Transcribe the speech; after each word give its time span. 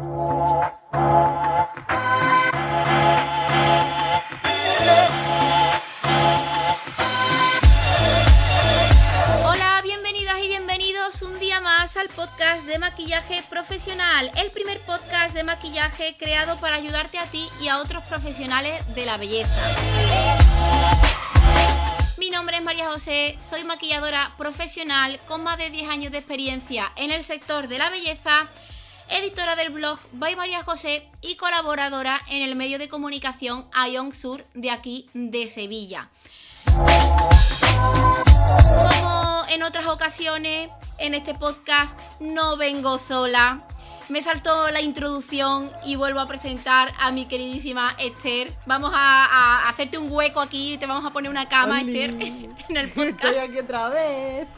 Hola, 0.00 0.60
bienvenidas 9.82 10.38
y 10.40 10.46
bienvenidos 10.46 11.22
un 11.22 11.40
día 11.40 11.60
más 11.60 11.96
al 11.96 12.08
podcast 12.10 12.64
de 12.66 12.78
maquillaje 12.78 13.42
profesional, 13.50 14.30
el 14.36 14.52
primer 14.52 14.78
podcast 14.82 15.34
de 15.34 15.42
maquillaje 15.42 16.14
creado 16.16 16.56
para 16.58 16.76
ayudarte 16.76 17.18
a 17.18 17.24
ti 17.24 17.48
y 17.60 17.66
a 17.66 17.78
otros 17.78 18.04
profesionales 18.04 18.94
de 18.94 19.04
la 19.04 19.16
belleza. 19.16 19.50
Mi 22.18 22.30
nombre 22.30 22.58
es 22.58 22.62
María 22.62 22.88
José, 22.88 23.36
soy 23.42 23.64
maquilladora 23.64 24.30
profesional 24.38 25.18
con 25.26 25.42
más 25.42 25.58
de 25.58 25.70
10 25.70 25.88
años 25.88 26.12
de 26.12 26.18
experiencia 26.18 26.92
en 26.94 27.10
el 27.10 27.24
sector 27.24 27.66
de 27.66 27.78
la 27.78 27.90
belleza, 27.90 28.46
editora 29.10 29.56
del 29.56 29.70
blog 29.70 29.98
By 30.12 30.36
María 30.36 30.62
José 30.62 31.08
y 31.20 31.36
colaboradora 31.36 32.20
en 32.28 32.42
el 32.42 32.54
medio 32.54 32.78
de 32.78 32.88
comunicación 32.88 33.66
Ion 33.90 34.14
Sur 34.14 34.44
de 34.54 34.70
aquí 34.70 35.08
de 35.14 35.48
Sevilla. 35.50 36.08
Como 38.90 39.42
en 39.50 39.62
otras 39.62 39.86
ocasiones, 39.86 40.70
en 40.98 41.14
este 41.14 41.34
podcast 41.34 41.98
no 42.20 42.56
vengo 42.56 42.98
sola. 42.98 43.60
Me 44.08 44.22
saltó 44.22 44.70
la 44.70 44.80
introducción 44.80 45.70
y 45.84 45.96
vuelvo 45.96 46.20
a 46.20 46.26
presentar 46.26 46.92
a 46.98 47.10
mi 47.10 47.26
queridísima 47.26 47.94
Esther. 47.98 48.50
Vamos 48.64 48.90
a, 48.94 49.26
a 49.26 49.68
hacerte 49.68 49.98
un 49.98 50.10
hueco 50.10 50.40
aquí 50.40 50.74
y 50.74 50.78
te 50.78 50.86
vamos 50.86 51.04
a 51.04 51.10
poner 51.10 51.30
una 51.30 51.48
cama, 51.48 51.80
Oli. 51.80 52.00
Esther, 52.00 52.10
en 52.68 52.76
el 52.76 52.88
podcast. 52.90 53.24
Estoy 53.24 53.48
aquí 53.48 53.58
otra 53.58 53.88
vez. 53.90 54.48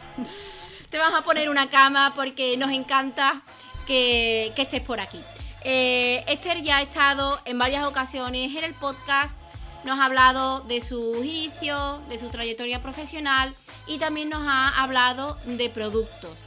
Te 0.88 0.98
vamos 0.98 1.19
a 1.19 1.23
poner 1.23 1.48
una 1.48 1.69
cama 1.69 2.12
porque 2.15 2.57
nos 2.57 2.71
encanta 2.71 3.43
que, 3.91 4.53
que 4.55 4.62
estés 4.62 4.83
por 4.83 5.01
aquí. 5.01 5.19
Eh, 5.65 6.23
Esther 6.29 6.62
ya 6.62 6.77
ha 6.77 6.83
estado 6.83 7.41
en 7.45 7.59
varias 7.59 7.85
ocasiones 7.85 8.57
en 8.57 8.63
el 8.63 8.73
podcast, 8.75 9.37
nos 9.82 9.99
ha 9.99 10.05
hablado 10.05 10.60
de 10.60 10.80
sus 10.80 11.16
inicios, 11.24 12.09
de 12.09 12.16
su 12.16 12.29
trayectoria 12.29 12.80
profesional 12.80 13.52
y 13.88 13.99
también 13.99 14.29
nos 14.29 14.43
ha 14.47 14.80
hablado 14.80 15.37
de 15.45 15.69
productos. 15.71 16.38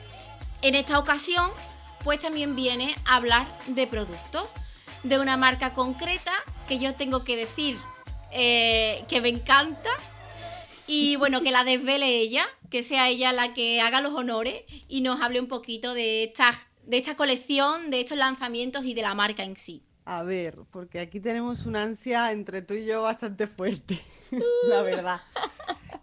En 0.62 0.74
esta 0.74 0.98
ocasión, 0.98 1.52
pues 2.06 2.22
también 2.22 2.56
viene 2.56 2.96
a 3.04 3.18
hablar 3.18 3.46
de 3.68 3.88
productos, 3.88 4.50
de 5.04 5.20
una 5.20 5.36
marca 5.36 5.74
concreta 5.74 6.32
que 6.70 6.80
yo 6.80 6.96
tengo 6.96 7.26
que 7.26 7.36
decir 7.36 7.78
eh, 8.32 9.04
que 9.10 9.20
me 9.20 9.28
encanta 9.28 9.90
y 10.88 11.16
bueno, 11.18 11.42
que 11.42 11.52
la 11.52 11.66
desvele 11.66 12.20
ella, 12.20 12.48
que 12.70 12.84
sea 12.84 13.10
ella 13.10 13.34
la 13.34 13.54
que 13.54 13.82
haga 13.82 14.00
los 14.00 14.14
honores 14.14 14.64
y 14.88 15.02
nos 15.02 15.22
hable 15.22 15.42
un 15.42 15.50
poquito 15.50 15.94
de 15.94 16.24
esta, 16.24 16.54
de 16.86 16.98
esta 16.98 17.16
colección, 17.16 17.90
de 17.92 18.02
estos 18.02 18.18
lanzamientos 18.18 18.86
y 18.86 18.94
de 18.94 19.02
la 19.02 19.14
marca 19.16 19.44
en 19.44 19.56
sí. 19.58 19.84
A 20.06 20.24
ver, 20.24 20.60
porque 20.72 21.00
aquí 21.00 21.20
tenemos 21.22 21.66
una 21.66 21.84
ansia 21.84 22.32
entre 22.34 22.62
tú 22.62 22.74
y 22.74 22.86
yo 22.86 23.04
bastante 23.04 23.48
fuerte, 23.48 24.02
la 24.68 24.82
verdad. 24.82 25.22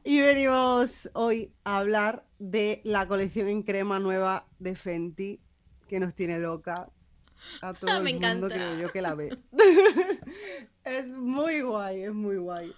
Y 0.05 0.21
venimos 0.23 1.11
hoy 1.13 1.53
a 1.65 1.79
hablar 1.79 2.27
de 2.39 2.81
la 2.85 3.07
colección 3.07 3.49
en 3.49 3.63
crema 3.63 4.01
nueva 4.01 4.47
de 4.59 4.75
Fenty, 4.75 5.41
que 5.87 6.01
nos 6.01 6.15
tiene 6.15 6.39
locas 6.39 6.89
a 7.61 7.75
todo 7.79 7.99
el 7.99 8.03
Me 8.03 8.13
mundo, 8.15 8.47
encanta. 8.47 8.55
creo 8.55 8.79
yo, 8.79 8.91
que 8.91 9.03
la 9.03 9.15
ve. 9.15 9.39
es 10.85 11.09
muy 11.09 11.61
guay, 11.61 12.03
es 12.05 12.13
muy 12.15 12.37
guay. 12.39 12.73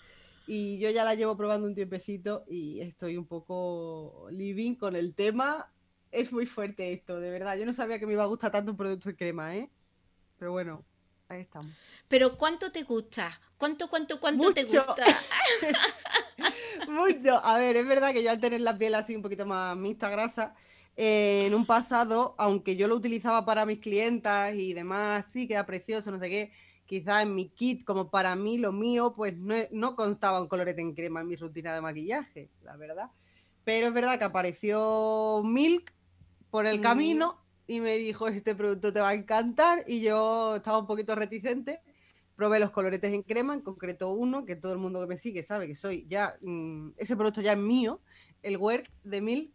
Y 0.47 0.79
yo 0.79 0.91
ya 0.91 1.05
la 1.05 1.15
llevo 1.15 1.37
probando 1.37 1.69
un 1.69 1.75
tiempecito 1.75 2.45
y 2.49 2.81
estoy 2.81 3.17
un 3.17 3.27
poco 3.27 4.27
living 4.33 4.75
con 4.75 4.97
el 4.97 5.15
tema. 5.15 5.73
Es 6.13 6.31
muy 6.31 6.45
fuerte 6.45 6.93
esto, 6.93 7.19
de 7.19 7.31
verdad. 7.31 7.57
Yo 7.57 7.65
no 7.65 7.73
sabía 7.73 7.99
que 7.99 8.07
me 8.07 8.13
iba 8.13 8.23
a 8.23 8.27
gustar 8.27 8.53
tanto 8.53 8.71
un 8.71 8.77
producto 8.77 9.09
en 9.09 9.17
crema, 9.17 9.57
¿eh? 9.57 9.71
Pero 10.39 10.53
bueno, 10.53 10.85
ahí 11.29 11.41
estamos. 11.41 11.73
Pero 12.07 12.37
¿cuánto 12.37 12.71
te 12.71 12.83
gusta? 12.83 13.41
¿Cuánto, 13.57 13.89
cuánto, 13.89 14.21
cuánto 14.21 14.53
te 14.53 14.65
gusta? 14.65 15.05
Mucho. 16.89 17.43
A 17.43 17.57
ver, 17.57 17.77
es 17.77 17.87
verdad 17.87 18.13
que 18.13 18.23
yo 18.23 18.31
al 18.31 18.41
tener 18.41 18.61
la 18.61 18.77
piel 18.77 18.95
así 18.95 19.17
un 19.17 19.23
poquito 19.23 19.47
más 19.47 19.75
mixta, 19.75 20.11
grasa, 20.11 20.55
eh, 20.97 21.47
en 21.47 21.55
un 21.55 21.65
pasado, 21.65 22.35
aunque 22.37 22.77
yo 22.77 22.89
lo 22.89 22.97
utilizaba 22.97 23.47
para 23.47 23.65
mis 23.65 23.79
clientas 23.79 24.55
y 24.55 24.75
demás, 24.75 25.27
sí, 25.33 25.49
queda 25.49 25.65
precioso, 25.65 26.11
no 26.11 26.19
sé 26.19 26.29
qué, 26.29 26.53
quizás 26.85 27.23
en 27.23 27.35
mi 27.35 27.49
kit, 27.49 27.85
como 27.85 28.11
para 28.11 28.37
mí, 28.37 28.59
lo 28.59 28.73
mío, 28.73 29.15
pues 29.17 29.35
no, 29.35 29.55
no 29.71 29.97
constaba 29.97 30.43
un 30.43 30.49
colorete 30.49 30.83
en 30.83 30.95
crema 30.95 31.23
en 31.23 31.29
mi 31.29 31.37
rutina 31.37 31.75
de 31.75 31.81
maquillaje, 31.81 32.51
la 32.63 32.77
verdad. 32.77 33.11
Pero 33.65 33.87
es 33.87 33.95
verdad 33.95 34.19
que 34.19 34.25
apareció 34.25 35.41
Milk 35.45 35.95
por 36.53 36.67
el 36.67 36.83
camino 36.83 37.43
y 37.67 37.81
me 37.81 37.97
dijo, 37.97 38.29
este 38.29 38.55
producto 38.55 38.93
te 38.93 39.01
va 39.01 39.09
a 39.09 39.15
encantar, 39.15 39.85
y 39.87 40.03
yo 40.03 40.57
estaba 40.57 40.77
un 40.77 40.87
poquito 40.87 41.15
reticente. 41.15 41.81
Probé 42.37 42.59
los 42.59 42.71
coloretes 42.71 43.11
en 43.15 43.23
crema, 43.23 43.55
en 43.55 43.63
concreto 43.63 44.13
uno, 44.13 44.45
que 44.45 44.55
todo 44.55 44.75
el 44.75 44.79
mundo 44.79 45.01
que 45.01 45.07
me 45.07 45.17
sigue 45.17 45.43
sabe 45.43 45.67
que 45.67 45.75
soy 45.75 46.07
ya, 46.11 46.35
mm, 46.43 46.91
ese 46.99 47.17
producto 47.17 47.41
ya 47.41 47.53
es 47.53 47.59
mío, 47.59 48.03
el 48.43 48.59
Work 48.59 48.91
de 49.03 49.23
Milk. 49.23 49.55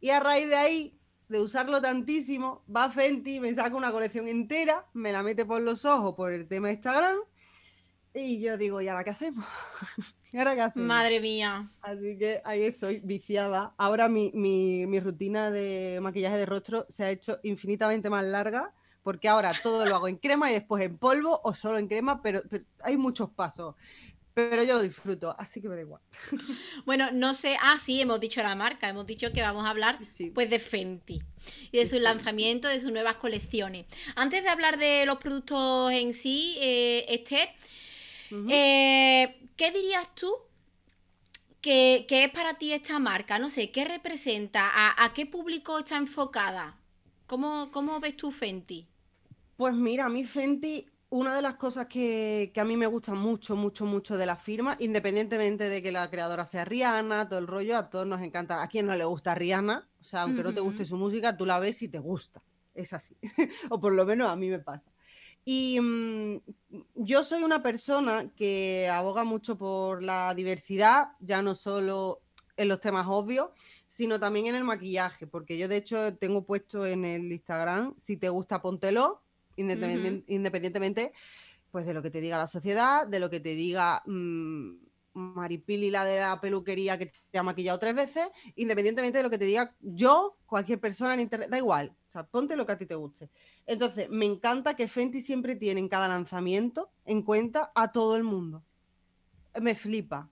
Y 0.00 0.10
a 0.10 0.18
raíz 0.18 0.48
de 0.48 0.56
ahí, 0.56 0.98
de 1.28 1.40
usarlo 1.40 1.80
tantísimo, 1.80 2.64
va 2.74 2.90
Fenty, 2.90 3.38
me 3.38 3.54
saca 3.54 3.76
una 3.76 3.92
colección 3.92 4.26
entera, 4.26 4.88
me 4.94 5.12
la 5.12 5.22
mete 5.22 5.44
por 5.44 5.62
los 5.62 5.84
ojos 5.84 6.16
por 6.16 6.32
el 6.32 6.48
tema 6.48 6.72
Instagram. 6.72 7.18
Y 8.14 8.40
yo 8.40 8.56
digo, 8.58 8.80
¿y 8.82 8.88
ahora 8.88 9.04
qué 9.04 9.10
hacemos? 9.10 9.44
¿Y 10.32 10.38
ahora 10.38 10.54
qué 10.54 10.60
hacemos? 10.62 10.86
Madre 10.88 11.20
mía. 11.20 11.68
Así 11.80 12.18
que 12.18 12.40
ahí 12.44 12.62
estoy, 12.62 13.00
viciada. 13.00 13.74
Ahora 13.78 14.08
mi, 14.08 14.30
mi- 14.34 14.86
mi 14.86 15.00
rutina 15.00 15.50
de 15.50 15.98
maquillaje 16.02 16.36
de 16.36 16.46
rostro 16.46 16.86
se 16.88 17.04
ha 17.04 17.10
hecho 17.10 17.38
infinitamente 17.42 18.10
más 18.10 18.24
larga, 18.24 18.72
porque 19.02 19.28
ahora 19.28 19.52
todo 19.62 19.86
lo 19.86 19.96
hago 19.96 20.08
en 20.08 20.16
crema 20.16 20.50
y 20.50 20.54
después 20.54 20.84
en 20.84 20.98
polvo 20.98 21.40
o 21.42 21.54
solo 21.54 21.78
en 21.78 21.88
crema, 21.88 22.20
pero, 22.22 22.42
pero 22.50 22.64
hay 22.82 22.96
muchos 22.96 23.30
pasos. 23.30 23.74
Pero 24.34 24.62
yo 24.62 24.74
lo 24.76 24.80
disfruto, 24.82 25.34
así 25.38 25.60
que 25.60 25.68
me 25.68 25.74
da 25.76 25.82
igual. 25.82 26.00
Bueno, 26.86 27.10
no 27.12 27.34
sé. 27.34 27.56
Ah, 27.60 27.78
sí, 27.78 28.00
hemos 28.00 28.18
dicho 28.20 28.42
la 28.42 28.54
marca. 28.54 28.88
Hemos 28.88 29.06
dicho 29.06 29.30
que 29.32 29.42
vamos 29.42 29.64
a 29.66 29.70
hablar 29.70 29.98
Sí. 30.04 30.30
pues 30.30 30.48
de 30.50 30.58
Fenty 30.58 31.20
y 31.70 31.76
de 31.78 31.84
sus 31.84 31.92
Fenty. 31.92 32.04
lanzamientos, 32.04 32.70
de 32.70 32.80
sus 32.80 32.90
nuevas 32.92 33.16
colecciones. 33.16 33.86
Antes 34.16 34.42
de 34.42 34.48
hablar 34.48 34.78
de 34.78 35.04
los 35.06 35.18
productos 35.18 35.92
en 35.92 36.14
sí, 36.14 36.56
eh, 36.60 37.04
Esther, 37.08 37.48
Eh, 38.50 39.48
¿qué 39.56 39.70
dirías 39.70 40.14
tú 40.14 40.32
que, 41.60 42.06
que 42.08 42.24
es 42.24 42.30
para 42.30 42.54
ti 42.54 42.72
esta 42.72 42.98
marca? 42.98 43.38
No 43.38 43.50
sé, 43.50 43.70
¿qué 43.70 43.84
representa? 43.84 44.70
¿A, 44.72 45.04
a 45.04 45.12
qué 45.12 45.26
público 45.26 45.78
está 45.78 45.98
enfocada? 45.98 46.78
¿Cómo, 47.26 47.70
cómo 47.70 48.00
ves 48.00 48.16
tú 48.16 48.30
Fenty? 48.30 48.88
Pues 49.56 49.74
mira, 49.74 50.06
a 50.06 50.08
mí 50.08 50.24
Fenty, 50.24 50.86
una 51.10 51.36
de 51.36 51.42
las 51.42 51.54
cosas 51.54 51.86
que, 51.86 52.50
que 52.54 52.60
a 52.60 52.64
mí 52.64 52.76
me 52.76 52.86
gusta 52.86 53.14
mucho, 53.14 53.54
mucho, 53.54 53.86
mucho 53.86 54.16
de 54.16 54.26
la 54.26 54.36
firma, 54.36 54.76
independientemente 54.80 55.68
de 55.68 55.82
que 55.82 55.92
la 55.92 56.10
creadora 56.10 56.46
sea 56.46 56.64
Rihanna, 56.64 57.28
todo 57.28 57.38
el 57.38 57.46
rollo, 57.46 57.76
a 57.76 57.90
todos 57.90 58.06
nos 58.06 58.22
encanta. 58.22 58.62
A 58.62 58.68
quien 58.68 58.86
no 58.86 58.96
le 58.96 59.04
gusta 59.04 59.34
Rihanna, 59.34 59.88
o 60.00 60.04
sea, 60.04 60.22
aunque 60.22 60.42
no 60.42 60.52
te 60.52 60.60
guste 60.60 60.84
su 60.84 60.96
música, 60.96 61.36
tú 61.36 61.46
la 61.46 61.58
ves 61.58 61.82
y 61.82 61.88
te 61.88 61.98
gusta. 61.98 62.42
Es 62.74 62.92
así. 62.92 63.16
o 63.70 63.80
por 63.80 63.94
lo 63.94 64.04
menos 64.04 64.30
a 64.30 64.36
mí 64.36 64.48
me 64.48 64.58
pasa. 64.58 64.91
Y 65.44 65.80
mm, 65.80 66.36
yo 66.94 67.24
soy 67.24 67.42
una 67.42 67.62
persona 67.62 68.30
que 68.36 68.88
aboga 68.88 69.24
mucho 69.24 69.56
por 69.58 70.02
la 70.02 70.34
diversidad, 70.34 71.08
ya 71.20 71.42
no 71.42 71.54
solo 71.54 72.20
en 72.56 72.68
los 72.68 72.80
temas 72.80 73.06
obvios, 73.08 73.50
sino 73.88 74.20
también 74.20 74.46
en 74.46 74.54
el 74.54 74.64
maquillaje, 74.64 75.26
porque 75.26 75.58
yo 75.58 75.68
de 75.68 75.76
hecho 75.76 76.14
tengo 76.16 76.44
puesto 76.44 76.86
en 76.86 77.04
el 77.04 77.32
Instagram, 77.32 77.94
si 77.96 78.16
te 78.16 78.28
gusta, 78.28 78.62
póntelo, 78.62 79.22
independien- 79.56 80.24
independientemente 80.28 81.12
pues 81.70 81.86
de 81.86 81.94
lo 81.94 82.02
que 82.02 82.10
te 82.10 82.20
diga 82.20 82.36
la 82.38 82.46
sociedad, 82.46 83.06
de 83.06 83.18
lo 83.18 83.30
que 83.30 83.40
te 83.40 83.54
diga 83.54 84.02
mm, 84.06 84.74
Maripili, 85.14 85.90
la 85.90 86.04
de 86.04 86.20
la 86.20 86.40
peluquería 86.40 86.98
que 86.98 87.12
te 87.30 87.38
ha 87.38 87.42
maquillado 87.42 87.78
tres 87.78 87.94
veces, 87.94 88.28
independientemente 88.56 89.18
de 89.18 89.24
lo 89.24 89.30
que 89.30 89.38
te 89.38 89.44
diga 89.44 89.74
yo, 89.80 90.38
cualquier 90.46 90.80
persona 90.80 91.14
en 91.14 91.20
internet, 91.20 91.48
da 91.50 91.58
igual, 91.58 91.94
o 92.08 92.10
sea, 92.10 92.26
ponte 92.26 92.56
lo 92.56 92.66
que 92.66 92.72
a 92.72 92.78
ti 92.78 92.86
te 92.86 92.94
guste. 92.94 93.30
Entonces, 93.66 94.08
me 94.10 94.26
encanta 94.26 94.74
que 94.74 94.88
Fenty 94.88 95.20
siempre 95.20 95.56
tiene 95.56 95.80
en 95.80 95.88
cada 95.88 96.08
lanzamiento 96.08 96.90
en 97.04 97.22
cuenta 97.22 97.72
a 97.74 97.92
todo 97.92 98.16
el 98.16 98.24
mundo. 98.24 98.64
Me 99.60 99.74
flipa. 99.74 100.30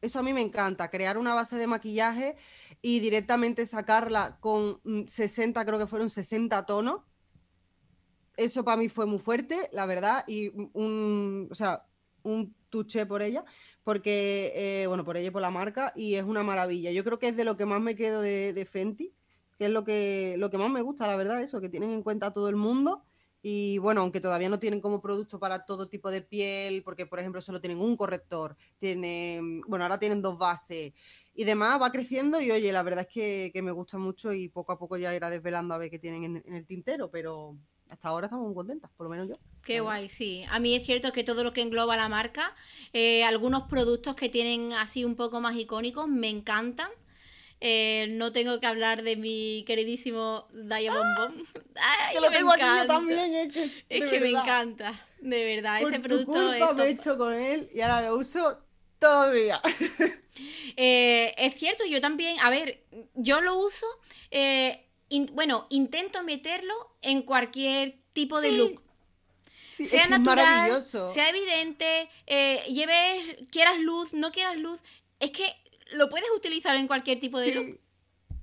Eso 0.00 0.18
a 0.18 0.22
mí 0.22 0.32
me 0.32 0.42
encanta, 0.42 0.90
crear 0.90 1.16
una 1.16 1.32
base 1.32 1.56
de 1.56 1.68
maquillaje 1.68 2.36
y 2.80 2.98
directamente 2.98 3.66
sacarla 3.66 4.36
con 4.40 4.80
mm, 4.82 5.06
60, 5.06 5.64
creo 5.64 5.78
que 5.78 5.86
fueron 5.86 6.10
60 6.10 6.66
tonos. 6.66 7.02
Eso 8.36 8.64
para 8.64 8.78
mí 8.78 8.88
fue 8.88 9.06
muy 9.06 9.20
fuerte, 9.20 9.68
la 9.72 9.86
verdad, 9.86 10.24
y 10.26 10.48
un, 10.72 11.48
o 11.50 11.54
sea, 11.54 11.86
un 12.22 12.54
tuche 12.68 13.06
por 13.06 13.22
ella, 13.22 13.44
porque, 13.84 14.52
eh, 14.54 14.86
bueno, 14.86 15.04
por 15.04 15.16
ella 15.16 15.32
por 15.32 15.42
la 15.42 15.50
marca, 15.50 15.92
y 15.96 16.14
es 16.14 16.24
una 16.24 16.42
maravilla. 16.42 16.90
Yo 16.92 17.04
creo 17.04 17.18
que 17.18 17.28
es 17.28 17.36
de 17.36 17.44
lo 17.44 17.56
que 17.56 17.66
más 17.66 17.80
me 17.80 17.96
quedo 17.96 18.20
de, 18.20 18.52
de 18.52 18.64
Fenty, 18.66 19.14
que 19.58 19.66
es 19.66 19.70
lo 19.70 19.84
que, 19.84 20.36
lo 20.38 20.50
que 20.50 20.58
más 20.58 20.70
me 20.70 20.82
gusta, 20.82 21.06
la 21.06 21.16
verdad, 21.16 21.42
eso, 21.42 21.60
que 21.60 21.68
tienen 21.68 21.90
en 21.90 22.02
cuenta 22.02 22.26
a 22.26 22.32
todo 22.32 22.48
el 22.48 22.56
mundo. 22.56 23.04
Y 23.44 23.78
bueno, 23.78 24.02
aunque 24.02 24.20
todavía 24.20 24.48
no 24.48 24.60
tienen 24.60 24.80
como 24.80 25.00
producto 25.02 25.40
para 25.40 25.64
todo 25.64 25.88
tipo 25.88 26.10
de 26.12 26.22
piel, 26.22 26.82
porque 26.84 27.06
por 27.06 27.18
ejemplo 27.18 27.42
solo 27.42 27.60
tienen 27.60 27.80
un 27.80 27.96
corrector, 27.96 28.56
tienen, 28.78 29.62
bueno, 29.62 29.84
ahora 29.84 29.98
tienen 29.98 30.22
dos 30.22 30.38
bases 30.38 30.92
y 31.34 31.44
demás, 31.44 31.80
va 31.82 31.90
creciendo 31.90 32.40
y 32.40 32.52
oye, 32.52 32.72
la 32.72 32.84
verdad 32.84 33.00
es 33.08 33.12
que, 33.12 33.50
que 33.52 33.62
me 33.62 33.72
gusta 33.72 33.98
mucho 33.98 34.32
y 34.32 34.48
poco 34.48 34.72
a 34.72 34.78
poco 34.78 34.96
ya 34.96 35.14
irá 35.14 35.28
desvelando 35.28 35.74
a 35.74 35.78
ver 35.78 35.90
qué 35.90 35.98
tienen 35.98 36.22
en, 36.24 36.42
en 36.46 36.54
el 36.54 36.66
tintero, 36.66 37.10
pero 37.10 37.56
hasta 37.92 38.08
ahora 38.08 38.26
estamos 38.26 38.46
muy 38.46 38.54
contentas, 38.54 38.90
por 38.96 39.04
lo 39.04 39.10
menos 39.10 39.28
yo. 39.28 39.36
Qué 39.62 39.80
guay, 39.80 40.08
sí. 40.08 40.44
A 40.50 40.58
mí 40.58 40.74
es 40.74 40.84
cierto 40.84 41.12
que 41.12 41.24
todo 41.24 41.44
lo 41.44 41.52
que 41.52 41.60
engloba 41.60 41.94
la 41.94 42.08
marca, 42.08 42.54
eh, 42.94 43.22
algunos 43.22 43.64
productos 43.64 44.14
que 44.16 44.30
tienen 44.30 44.72
así 44.72 45.04
un 45.04 45.14
poco 45.14 45.42
más 45.42 45.54
icónicos, 45.56 46.08
me 46.08 46.30
encantan. 46.30 46.88
Eh, 47.60 48.06
no 48.12 48.32
tengo 48.32 48.58
que 48.60 48.66
hablar 48.66 49.02
de 49.02 49.16
mi 49.16 49.62
queridísimo 49.66 50.48
Diamond 50.52 51.18
Bomb. 51.18 51.46
que 52.12 52.20
lo 52.20 52.30
tengo 52.30 52.52
aquí 52.52 52.62
yo 52.62 52.86
también, 52.86 53.34
es 53.34 53.52
que, 53.52 53.84
es 53.88 54.10
que 54.10 54.20
me 54.20 54.30
encanta, 54.30 55.06
de 55.20 55.44
verdad. 55.44 55.82
ese 55.82 56.00
producto 56.00 56.32
culpa 56.32 56.72
me 56.72 56.84
he 56.84 56.90
hecho 56.90 57.16
con 57.18 57.34
él 57.34 57.68
y 57.74 57.82
ahora 57.82 58.08
lo 58.08 58.16
uso 58.16 58.58
todavía. 58.98 59.60
eh, 60.76 61.34
es 61.36 61.54
cierto, 61.56 61.84
yo 61.84 62.00
también, 62.00 62.36
a 62.40 62.48
ver, 62.48 62.84
yo 63.14 63.42
lo 63.42 63.58
uso, 63.58 63.86
eh, 64.30 64.88
bueno, 65.32 65.66
intento 65.70 66.22
meterlo 66.22 66.74
en 67.02 67.22
cualquier 67.22 67.98
tipo 68.12 68.40
de 68.40 68.52
look. 68.52 68.82
sea 69.74 70.06
natural, 70.06 70.82
sea 70.82 71.28
evidente, 71.28 72.08
eh, 72.26 72.62
lleves, 72.68 73.48
quieras 73.50 73.78
luz, 73.78 74.12
no 74.12 74.32
quieras 74.32 74.56
luz, 74.56 74.80
es 75.20 75.30
que 75.30 75.44
lo 75.92 76.08
puedes 76.08 76.28
utilizar 76.36 76.76
en 76.76 76.86
cualquier 76.86 77.20
tipo 77.20 77.38
de 77.38 77.54
look. 77.54 77.80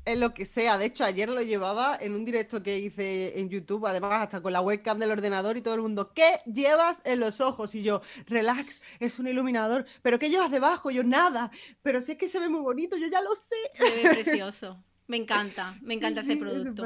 En 0.06 0.20
lo 0.20 0.34
que 0.34 0.46
sea. 0.46 0.78
De 0.78 0.86
hecho, 0.86 1.04
ayer 1.04 1.30
lo 1.30 1.42
llevaba 1.42 1.96
en 2.00 2.16
un 2.16 2.26
directo 2.26 2.64
que 2.64 2.78
hice 2.78 3.40
en 3.40 3.50
YouTube, 3.50 3.86
además 3.86 4.24
hasta 4.24 4.42
con 4.42 4.54
la 4.54 4.62
webcam 4.62 4.98
del 4.98 5.12
ordenador 5.12 5.58
y 5.58 5.62
todo 5.62 5.76
el 5.76 5.82
mundo, 5.82 6.14
¿qué 6.14 6.40
llevas 6.52 7.02
en 7.06 7.20
los 7.20 7.42
ojos? 7.42 7.76
Y 7.76 7.84
yo, 7.84 8.02
relax, 8.26 8.82
es 9.00 9.20
un 9.20 9.28
iluminador. 9.28 9.86
¿Pero 10.02 10.18
qué 10.18 10.30
llevas 10.30 10.52
debajo? 10.52 10.90
yo, 10.90 11.04
nada. 11.04 11.52
Pero 11.84 12.02
si 12.02 12.14
es 12.14 12.18
que 12.18 12.28
se 12.28 12.40
ve 12.40 12.50
muy 12.50 12.62
bonito, 12.62 12.98
yo 12.98 13.08
ya 13.08 13.22
lo 13.22 13.36
sé. 13.36 13.56
Se 13.74 14.04
ve 14.04 14.24
precioso. 14.24 14.84
Me 15.10 15.18
encanta, 15.18 15.76
me 15.82 15.96
encanta 15.96 16.22
ese 16.22 16.38
producto. 16.38 16.86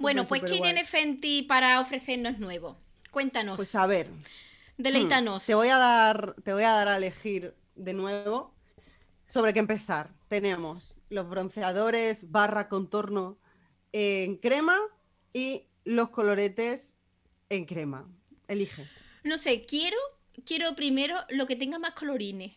bueno, 0.00 0.24
pues 0.26 0.42
¿qué 0.42 0.58
tiene 0.58 0.84
Fenty 0.84 1.42
para 1.42 1.80
ofrecernos 1.80 2.40
nuevo? 2.40 2.76
Cuéntanos. 3.12 3.54
Pues 3.54 3.72
a 3.76 3.86
ver. 3.86 4.08
Deleítanos. 4.78 5.44
Hmm, 5.44 5.46
te 5.46 5.54
voy 5.54 5.68
a 5.68 5.78
dar, 5.78 6.34
te 6.42 6.52
voy 6.52 6.64
a 6.64 6.70
dar 6.70 6.88
a 6.88 6.96
elegir 6.96 7.54
de 7.76 7.92
nuevo 7.92 8.52
sobre 9.28 9.52
qué 9.52 9.60
empezar. 9.60 10.10
Tenemos 10.26 10.98
los 11.08 11.28
bronceadores 11.28 12.32
barra 12.32 12.68
contorno 12.68 13.38
en 13.92 14.36
crema 14.36 14.76
y 15.32 15.68
los 15.84 16.10
coloretes 16.10 16.98
en 17.48 17.64
crema. 17.64 18.08
Elige. 18.48 18.88
No 19.22 19.38
sé, 19.38 19.66
quiero, 19.66 19.98
quiero 20.44 20.74
primero 20.74 21.14
lo 21.28 21.46
que 21.46 21.54
tenga 21.54 21.78
más 21.78 21.92
colorines. 21.92 22.54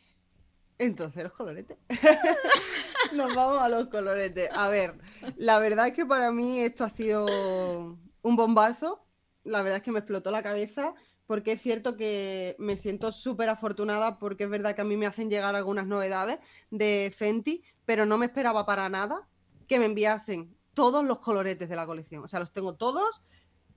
Entonces, 0.79 1.23
los 1.23 1.33
coloretes. 1.33 1.77
Nos 3.13 3.33
vamos 3.35 3.61
a 3.61 3.69
los 3.69 3.87
coloretes. 3.87 4.49
A 4.53 4.69
ver, 4.69 4.95
la 5.35 5.59
verdad 5.59 5.87
es 5.87 5.93
que 5.93 6.05
para 6.05 6.31
mí 6.31 6.59
esto 6.59 6.83
ha 6.83 6.89
sido 6.89 7.97
un 8.21 8.35
bombazo. 8.35 9.03
La 9.43 9.61
verdad 9.61 9.77
es 9.77 9.83
que 9.83 9.91
me 9.91 9.99
explotó 9.99 10.29
la 10.29 10.43
cabeza 10.43 10.93
porque 11.25 11.53
es 11.53 11.61
cierto 11.61 11.97
que 11.97 12.55
me 12.57 12.77
siento 12.77 13.11
súper 13.11 13.49
afortunada 13.49 14.17
porque 14.17 14.45
es 14.45 14.49
verdad 14.49 14.75
que 14.75 14.81
a 14.81 14.85
mí 14.85 14.95
me 14.95 15.05
hacen 15.05 15.29
llegar 15.29 15.55
algunas 15.55 15.85
novedades 15.85 16.39
de 16.71 17.13
Fenty, 17.15 17.63
pero 17.85 18.05
no 18.05 18.17
me 18.17 18.25
esperaba 18.25 18.65
para 18.65 18.87
nada 18.89 19.27
que 19.67 19.77
me 19.77 19.85
enviasen 19.85 20.55
todos 20.73 21.03
los 21.03 21.19
coloretes 21.19 21.67
de 21.67 21.75
la 21.75 21.85
colección. 21.85 22.23
O 22.23 22.27
sea, 22.27 22.39
los 22.39 22.53
tengo 22.53 22.75
todos. 22.75 23.21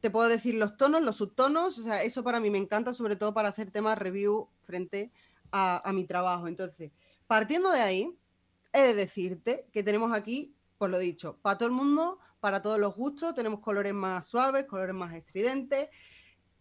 Te 0.00 0.11
puedo 0.11 0.29
decir 0.29 0.55
los 0.55 0.76
tonos, 0.76 1.03
los 1.03 1.17
subtonos. 1.17 1.79
O 1.79 1.82
sea, 1.82 2.03
eso 2.05 2.23
para 2.23 2.41
mí 2.41 2.50
me 2.50 2.58
encanta, 2.58 2.93
sobre 2.93 3.17
todo 3.17 3.35
para 3.35 3.49
hacer 3.49 3.70
temas 3.70 3.99
review 3.99 4.49
frente 4.64 5.11
a, 5.11 5.11
a 5.52 5.93
mi 5.93 6.05
trabajo. 6.05 6.49
Entonces, 6.49 6.93
partiendo 7.26 7.70
de 7.70 7.81
ahí, 7.81 8.20
he 8.73 8.81
de 8.82 8.94
decirte 8.94 9.67
que 9.73 9.82
tenemos 9.82 10.12
aquí, 10.12 10.55
pues 10.79 10.91
lo 10.91 10.99
dicho, 10.99 11.38
para 11.43 11.58
todo 11.58 11.69
el 11.69 11.75
mundo, 11.75 12.19
para 12.41 12.62
todos 12.62 12.79
los 12.79 12.94
gustos. 12.94 13.35
Tenemos 13.35 13.61
colores 13.61 13.94
más 13.94 14.26
suaves, 14.26 14.64
colores 14.64 14.94
más 14.94 15.14
estridentes 15.14 15.88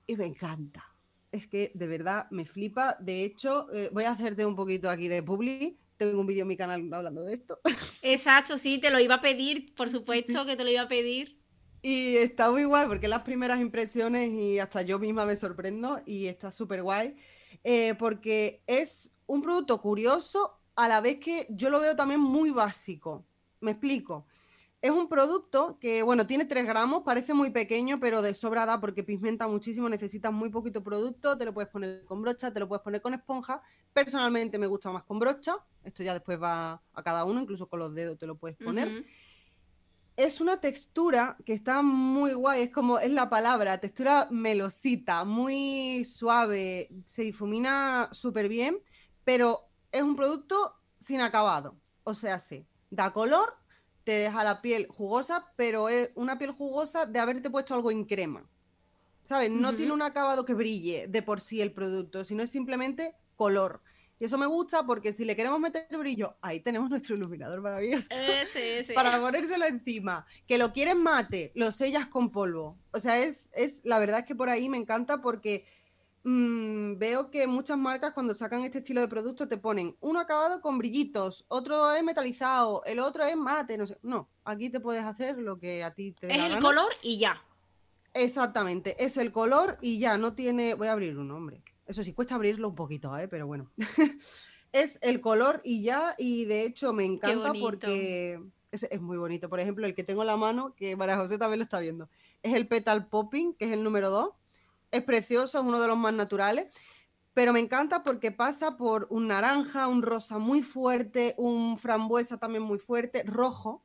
y 0.08 0.16
me 0.16 0.26
encanta. 0.26 0.86
Es 1.32 1.48
que 1.48 1.72
de 1.74 1.88
verdad 1.88 2.28
me 2.32 2.46
flipa. 2.46 2.98
De 3.00 3.24
hecho, 3.24 3.72
eh, 3.74 3.90
voy 3.94 4.04
a 4.04 4.12
hacerte 4.12 4.46
un 4.46 4.56
poquito 4.56 4.90
aquí 4.90 5.08
de 5.08 5.24
publi. 5.24 5.80
Tengo 5.98 6.22
un 6.22 6.28
vídeo 6.28 6.44
en 6.44 6.48
mi 6.48 6.58
canal 6.58 6.92
hablando 6.94 7.24
de 7.24 7.34
esto. 7.34 7.60
Exacto, 8.02 8.58
sí, 8.58 8.80
te 8.80 8.90
lo 8.90 9.00
iba 9.00 9.16
a 9.16 9.22
pedir, 9.22 9.74
por 9.76 9.90
supuesto 9.90 10.46
que 10.46 10.56
te 10.56 10.64
lo 10.64 10.70
iba 10.70 10.84
a 10.84 10.88
pedir. 10.88 11.38
Y 11.82 12.18
está 12.18 12.52
muy 12.52 12.66
guay 12.66 12.88
porque 12.88 13.08
las 13.08 13.22
primeras 13.22 13.62
impresiones 13.62 14.30
y 14.30 14.60
hasta 14.60 14.82
yo 14.82 15.00
misma 15.00 15.26
me 15.26 15.38
sorprendo 15.38 16.02
y 16.06 16.28
está 16.28 16.52
súper 16.52 16.84
guay 16.84 17.16
eh, 17.64 17.96
porque 17.96 18.64
es 18.68 19.16
un 19.28 19.42
producto 19.42 19.82
curioso 19.82 20.60
a 20.76 20.88
la 20.88 21.02
vez 21.02 21.20
que 21.20 21.48
yo 21.50 21.70
lo 21.70 21.80
veo 21.80 21.96
también 21.96 22.20
muy 22.20 22.52
básico. 22.52 23.26
Me 23.62 23.72
explico 23.72 24.26
es 24.82 24.92
un 24.92 25.10
producto 25.10 25.78
que, 25.80 26.04
bueno, 26.04 26.26
tiene 26.26 26.46
3 26.46 26.66
gramos, 26.66 27.04
parece 27.04 27.34
muy 27.34 27.50
pequeño, 27.50 28.00
pero 28.00 28.22
de 28.22 28.34
sobra 28.34 28.66
da 28.66 28.80
porque 28.80 29.04
pigmenta 29.04 29.48
muchísimo, 29.48 29.90
necesitas 29.90 30.32
muy 30.32 30.50
poquito 30.50 30.82
producto, 30.82 31.38
te 31.38 31.44
lo 31.44 31.54
puedes 31.54 31.70
poner 31.70 32.06
con 32.06 32.22
brocha, 32.22 32.54
te 32.54 32.62
lo 32.62 32.68
puedes 32.68 32.82
poner 32.82 33.02
con 33.02 33.14
esponja. 33.14 33.62
Personalmente 33.92 34.58
me 34.58 34.68
gusta 34.68 34.90
más 34.92 35.04
con 35.04 35.20
brocha, 35.20 35.58
esto 35.84 36.04
ya 36.04 36.14
después 36.14 36.42
va 36.42 36.82
a 36.94 37.04
cada 37.04 37.26
uno, 37.26 37.42
incluso 37.42 37.68
con 37.68 37.80
los 37.80 37.94
dedos 37.94 38.18
te 38.18 38.26
lo 38.26 38.38
puedes 38.38 38.58
poner. 38.58 39.06
Es 40.20 40.42
una 40.42 40.60
textura 40.60 41.38
que 41.46 41.54
está 41.54 41.82
muy 41.82 42.34
guay, 42.34 42.64
es 42.64 42.72
como, 42.72 43.00
es 43.00 43.12
la 43.12 43.30
palabra, 43.30 43.78
textura 43.78 44.28
melosita, 44.30 45.24
muy 45.24 46.04
suave, 46.04 46.90
se 47.06 47.22
difumina 47.22 48.10
súper 48.12 48.50
bien, 48.50 48.80
pero 49.24 49.70
es 49.94 50.02
un 50.02 50.18
producto 50.18 50.76
sin 51.00 51.22
acabado, 51.22 51.78
o 52.04 52.14
sea, 52.14 52.38
sí, 52.40 52.66
da 52.90 53.14
color 53.14 53.60
te 54.04 54.12
deja 54.12 54.44
la 54.44 54.62
piel 54.62 54.88
jugosa, 54.90 55.54
pero 55.56 55.88
es 55.88 56.10
una 56.16 56.40
piel 56.40 56.52
jugosa 56.52 57.06
de 57.06 57.20
haberte 57.20 57.50
puesto 57.50 57.76
algo 57.76 57.92
en 57.92 58.06
crema. 58.06 58.44
¿Sabes? 59.22 59.52
No 59.52 59.76
tiene 59.76 59.92
un 59.92 60.02
acabado 60.02 60.46
que 60.46 60.56
brille 60.56 61.06
de 61.08 61.22
por 61.22 61.40
sí 61.40 61.62
el 61.62 61.72
producto, 61.72 62.26
sino 62.26 62.42
es 62.42 62.50
simplemente 62.50 63.16
color. 63.36 63.84
Y 64.20 64.26
eso 64.26 64.38
me 64.38 64.46
gusta 64.46 64.86
porque 64.86 65.14
si 65.14 65.26
le 65.26 65.36
queremos 65.36 65.60
meter 65.60 65.88
brillo, 65.98 66.36
ahí 66.42 66.60
tenemos 66.60 66.90
nuestro 66.90 67.16
iluminador 67.16 67.62
maravilloso. 67.62 68.10
Para 68.94 69.20
ponérselo 69.20 69.66
encima. 69.66 70.26
Que 70.48 70.58
lo 70.58 70.74
quieres 70.74 70.96
mate, 70.96 71.52
lo 71.56 71.72
sellas 71.72 72.08
con 72.08 72.32
polvo. 72.32 72.78
O 72.92 73.00
sea, 73.00 73.20
es, 73.20 73.50
es 73.54 73.82
la 73.86 74.00
verdad 74.00 74.20
es 74.20 74.26
que 74.26 74.36
por 74.36 74.50
ahí 74.50 74.70
me 74.70 74.78
encanta 74.78 75.22
porque 75.22 75.66
Mm, 76.24 76.98
veo 76.98 77.32
que 77.32 77.48
muchas 77.48 77.78
marcas 77.78 78.12
cuando 78.12 78.34
sacan 78.34 78.66
este 78.66 78.80
estilo 78.80 79.00
de 79.00 79.08
producto 79.08 79.48
te 79.48 79.58
ponen 79.58 79.96
uno 80.02 80.20
acabado 80.20 80.60
con 80.62 80.78
brillitos, 80.78 81.46
otro 81.48 81.94
es 81.94 82.04
metalizado, 82.04 82.84
el 82.86 83.00
otro 83.00 83.24
es 83.24 83.38
mate, 83.38 83.78
no 83.78 83.88
sé. 83.88 83.98
No, 84.02 84.30
aquí 84.44 84.70
te 84.70 84.82
puedes 84.82 85.04
hacer 85.06 85.38
lo 85.38 85.60
que 85.60 85.84
a 85.84 85.94
ti 85.94 86.12
te 86.12 86.28
Es 86.34 86.44
el 86.44 86.60
color 86.60 86.92
y 87.02 87.20
ya. 87.20 87.42
Exactamente, 88.14 89.04
es 89.04 89.18
el 89.18 89.32
color 89.32 89.78
y 89.82 90.00
ya, 90.00 90.18
no 90.18 90.34
tiene... 90.34 90.74
Voy 90.74 90.88
a 90.88 90.94
abrir 90.94 91.18
un 91.18 91.30
nombre. 91.30 91.64
Eso 91.90 92.04
sí, 92.04 92.14
cuesta 92.14 92.36
abrirlo 92.36 92.70
un 92.70 92.76
poquito, 92.76 93.18
¿eh? 93.18 93.28
pero 93.28 93.46
bueno. 93.48 93.70
es 94.72 95.00
el 95.02 95.20
color 95.20 95.60
y 95.66 95.84
ya, 95.84 96.16
y 96.18 96.46
de 96.46 96.64
hecho 96.64 96.94
me 96.94 97.04
encanta 97.04 97.52
porque 97.54 98.40
es, 98.72 98.84
es, 98.84 99.02
muy 99.02 99.18
bonito. 99.18 99.50
Por 99.50 99.60
ejemplo, 99.60 99.86
el 99.86 99.96
que 99.96 100.06
tengo 100.06 100.22
en 100.22 100.28
la 100.28 100.38
mano, 100.38 100.74
que 100.76 100.96
María 100.96 101.18
José 101.18 101.38
también 101.38 101.60
lo 101.60 101.64
está 101.64 101.80
viendo, 101.80 102.08
es 102.44 102.54
el 102.54 102.68
Petal 102.68 103.08
Popping, 103.08 103.54
que 103.56 103.66
es 103.66 103.72
el 103.72 103.84
número 103.84 104.10
2 104.10 104.32
es 104.92 105.04
precioso, 105.04 105.60
es 105.60 105.66
uno 105.66 105.80
de 105.80 105.88
los 105.88 105.98
más 105.98 106.14
naturales, 106.14 106.74
pero 107.34 107.54
me 107.54 107.60
encanta 107.60 108.04
porque 108.04 108.32
pasa 108.32 108.78
por 108.78 109.08
un 109.10 109.28
naranja, 109.28 109.88
un 109.88 110.02
rosa 110.02 110.40
muy 110.40 110.64
fuerte, 110.64 111.36
un 111.38 111.78
frambuesa 111.78 112.38
también 112.38 112.64
muy 112.64 112.80
fuerte, 112.80 113.24
rojo, 113.24 113.84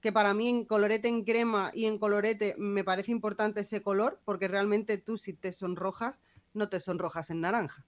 que 0.00 0.10
para 0.10 0.34
mí 0.34 0.48
en 0.48 0.64
colorete 0.64 1.06
en 1.06 1.24
crema 1.24 1.70
y 1.74 1.84
en 1.84 1.98
colorete 1.98 2.56
me 2.58 2.82
parece 2.82 3.12
importante 3.12 3.60
ese 3.60 3.82
color, 3.82 4.20
porque 4.24 4.48
realmente 4.48 4.98
tú 4.98 5.16
si 5.16 5.32
te 5.32 5.52
sonrojas, 5.52 6.20
no 6.54 6.68
te 6.68 6.80
sonrojas 6.80 7.30
en 7.30 7.40
naranja, 7.40 7.86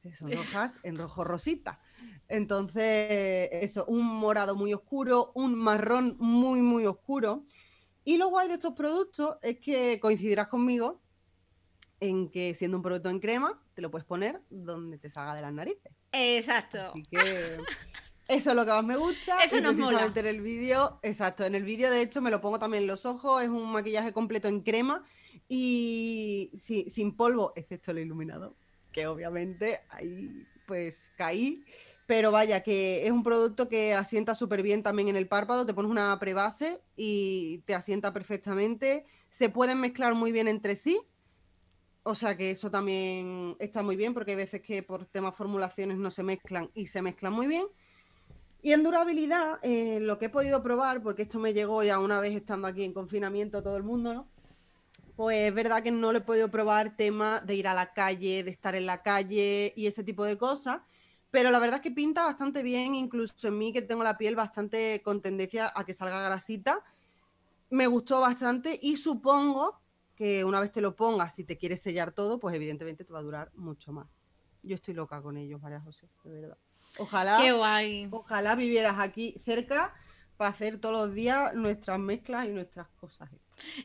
te 0.00 0.14
sonrojas 0.14 0.80
en 0.82 0.96
rojo 0.96 1.24
rosita. 1.24 1.80
Entonces, 2.28 3.48
eso, 3.52 3.84
un 3.86 4.04
morado 4.04 4.54
muy 4.54 4.74
oscuro, 4.74 5.32
un 5.34 5.54
marrón 5.54 6.16
muy, 6.18 6.60
muy 6.60 6.86
oscuro. 6.86 7.44
Y 8.04 8.16
lo 8.16 8.28
guay 8.28 8.48
de 8.48 8.54
estos 8.54 8.74
productos 8.74 9.36
es 9.42 9.58
que 9.58 9.98
coincidirás 10.00 10.48
conmigo 10.48 11.00
en 12.00 12.30
que 12.30 12.54
siendo 12.54 12.76
un 12.76 12.82
producto 12.82 13.10
en 13.10 13.18
crema, 13.18 13.60
te 13.74 13.82
lo 13.82 13.90
puedes 13.90 14.06
poner 14.06 14.40
donde 14.50 14.98
te 14.98 15.10
salga 15.10 15.34
de 15.34 15.42
las 15.42 15.52
narices. 15.52 15.92
Exacto. 16.12 16.78
Así 16.78 17.02
que 17.02 17.18
eso 18.28 18.50
es 18.50 18.56
lo 18.56 18.64
que 18.64 18.70
más 18.70 18.84
me 18.84 18.96
gusta. 18.96 19.42
Eso 19.42 19.60
nos 19.60 19.74
mola. 19.74 20.10
en 20.14 20.26
el 20.26 20.40
vídeo, 20.40 21.00
exacto, 21.02 21.44
en 21.44 21.54
el 21.54 21.64
vídeo 21.64 21.90
de 21.90 22.02
hecho 22.02 22.20
me 22.20 22.30
lo 22.30 22.40
pongo 22.40 22.58
también 22.58 22.84
en 22.84 22.86
los 22.86 23.04
ojos, 23.04 23.42
es 23.42 23.48
un 23.48 23.70
maquillaje 23.72 24.12
completo 24.12 24.48
en 24.48 24.62
crema 24.62 25.04
y 25.48 26.50
sin 26.54 27.16
polvo, 27.16 27.52
excepto 27.56 27.90
el 27.90 27.98
iluminador, 27.98 28.54
que 28.92 29.06
obviamente 29.06 29.80
ahí 29.90 30.46
pues 30.66 31.12
caí. 31.16 31.64
Pero 32.06 32.30
vaya, 32.32 32.62
que 32.62 33.06
es 33.06 33.12
un 33.12 33.22
producto 33.22 33.68
que 33.68 33.92
asienta 33.92 34.34
súper 34.34 34.62
bien 34.62 34.82
también 34.82 35.08
en 35.08 35.16
el 35.16 35.28
párpado. 35.28 35.66
Te 35.66 35.74
pones 35.74 35.90
una 35.90 36.18
prebase 36.18 36.80
y 36.96 37.58
te 37.66 37.74
asienta 37.74 38.14
perfectamente. 38.14 39.04
Se 39.28 39.50
pueden 39.50 39.78
mezclar 39.78 40.14
muy 40.14 40.32
bien 40.32 40.48
entre 40.48 40.74
sí 40.74 40.98
o 42.10 42.14
sea 42.14 42.38
que 42.38 42.50
eso 42.50 42.70
también 42.70 43.54
está 43.58 43.82
muy 43.82 43.94
bien 43.94 44.14
porque 44.14 44.30
hay 44.30 44.38
veces 44.38 44.62
que 44.62 44.82
por 44.82 45.04
temas 45.04 45.36
formulaciones 45.36 45.98
no 45.98 46.10
se 46.10 46.22
mezclan 46.22 46.70
y 46.72 46.86
se 46.86 47.02
mezclan 47.02 47.34
muy 47.34 47.46
bien. 47.46 47.66
Y 48.62 48.72
en 48.72 48.82
durabilidad, 48.82 49.58
eh, 49.62 50.00
lo 50.00 50.18
que 50.18 50.24
he 50.26 50.30
podido 50.30 50.62
probar, 50.62 51.02
porque 51.02 51.22
esto 51.22 51.38
me 51.38 51.52
llegó 51.52 51.82
ya 51.82 51.98
una 51.98 52.18
vez 52.18 52.34
estando 52.34 52.66
aquí 52.66 52.82
en 52.82 52.94
confinamiento 52.94 53.62
todo 53.62 53.76
el 53.76 53.82
mundo, 53.82 54.14
¿no? 54.14 54.28
Pues 55.18 55.48
es 55.48 55.52
verdad 55.52 55.82
que 55.82 55.90
no 55.90 56.12
le 56.12 56.18
he 56.18 56.20
podido 56.20 56.48
probar 56.48 56.94
tema 56.96 57.40
de 57.40 57.56
ir 57.56 57.66
a 57.66 57.74
la 57.74 57.92
calle, 57.92 58.44
de 58.44 58.52
estar 58.52 58.76
en 58.76 58.86
la 58.86 59.02
calle 59.02 59.72
y 59.74 59.88
ese 59.88 60.04
tipo 60.04 60.22
de 60.22 60.38
cosas. 60.38 60.80
Pero 61.32 61.50
la 61.50 61.58
verdad 61.58 61.78
es 61.78 61.82
que 61.82 61.90
pinta 61.90 62.22
bastante 62.22 62.62
bien, 62.62 62.94
incluso 62.94 63.48
en 63.48 63.58
mí 63.58 63.72
que 63.72 63.82
tengo 63.82 64.04
la 64.04 64.16
piel 64.16 64.36
bastante 64.36 65.02
con 65.02 65.20
tendencia 65.20 65.72
a 65.74 65.82
que 65.82 65.92
salga 65.92 66.22
grasita. 66.22 66.84
Me 67.68 67.88
gustó 67.88 68.20
bastante 68.20 68.78
y 68.80 68.96
supongo 68.96 69.80
que 70.14 70.44
una 70.44 70.60
vez 70.60 70.70
te 70.70 70.80
lo 70.80 70.94
pongas, 70.94 71.34
si 71.34 71.42
te 71.42 71.58
quieres 71.58 71.82
sellar 71.82 72.12
todo, 72.12 72.38
pues 72.38 72.54
evidentemente 72.54 73.02
te 73.02 73.12
va 73.12 73.18
a 73.18 73.22
durar 73.22 73.50
mucho 73.56 73.92
más. 73.92 74.22
Yo 74.62 74.76
estoy 74.76 74.94
loca 74.94 75.20
con 75.20 75.36
ellos, 75.36 75.60
María 75.60 75.80
José, 75.80 76.06
de 76.22 76.42
verdad. 76.42 76.58
Ojalá, 77.00 77.38
Qué 77.42 77.50
guay. 77.50 78.08
ojalá 78.12 78.54
vivieras 78.54 79.00
aquí 79.00 79.34
cerca 79.44 79.92
para 80.36 80.50
hacer 80.50 80.78
todos 80.80 80.94
los 80.94 81.12
días 81.12 81.54
nuestras 81.54 81.98
mezclas 81.98 82.46
y 82.46 82.50
nuestras 82.50 82.86
cosas. 82.90 83.28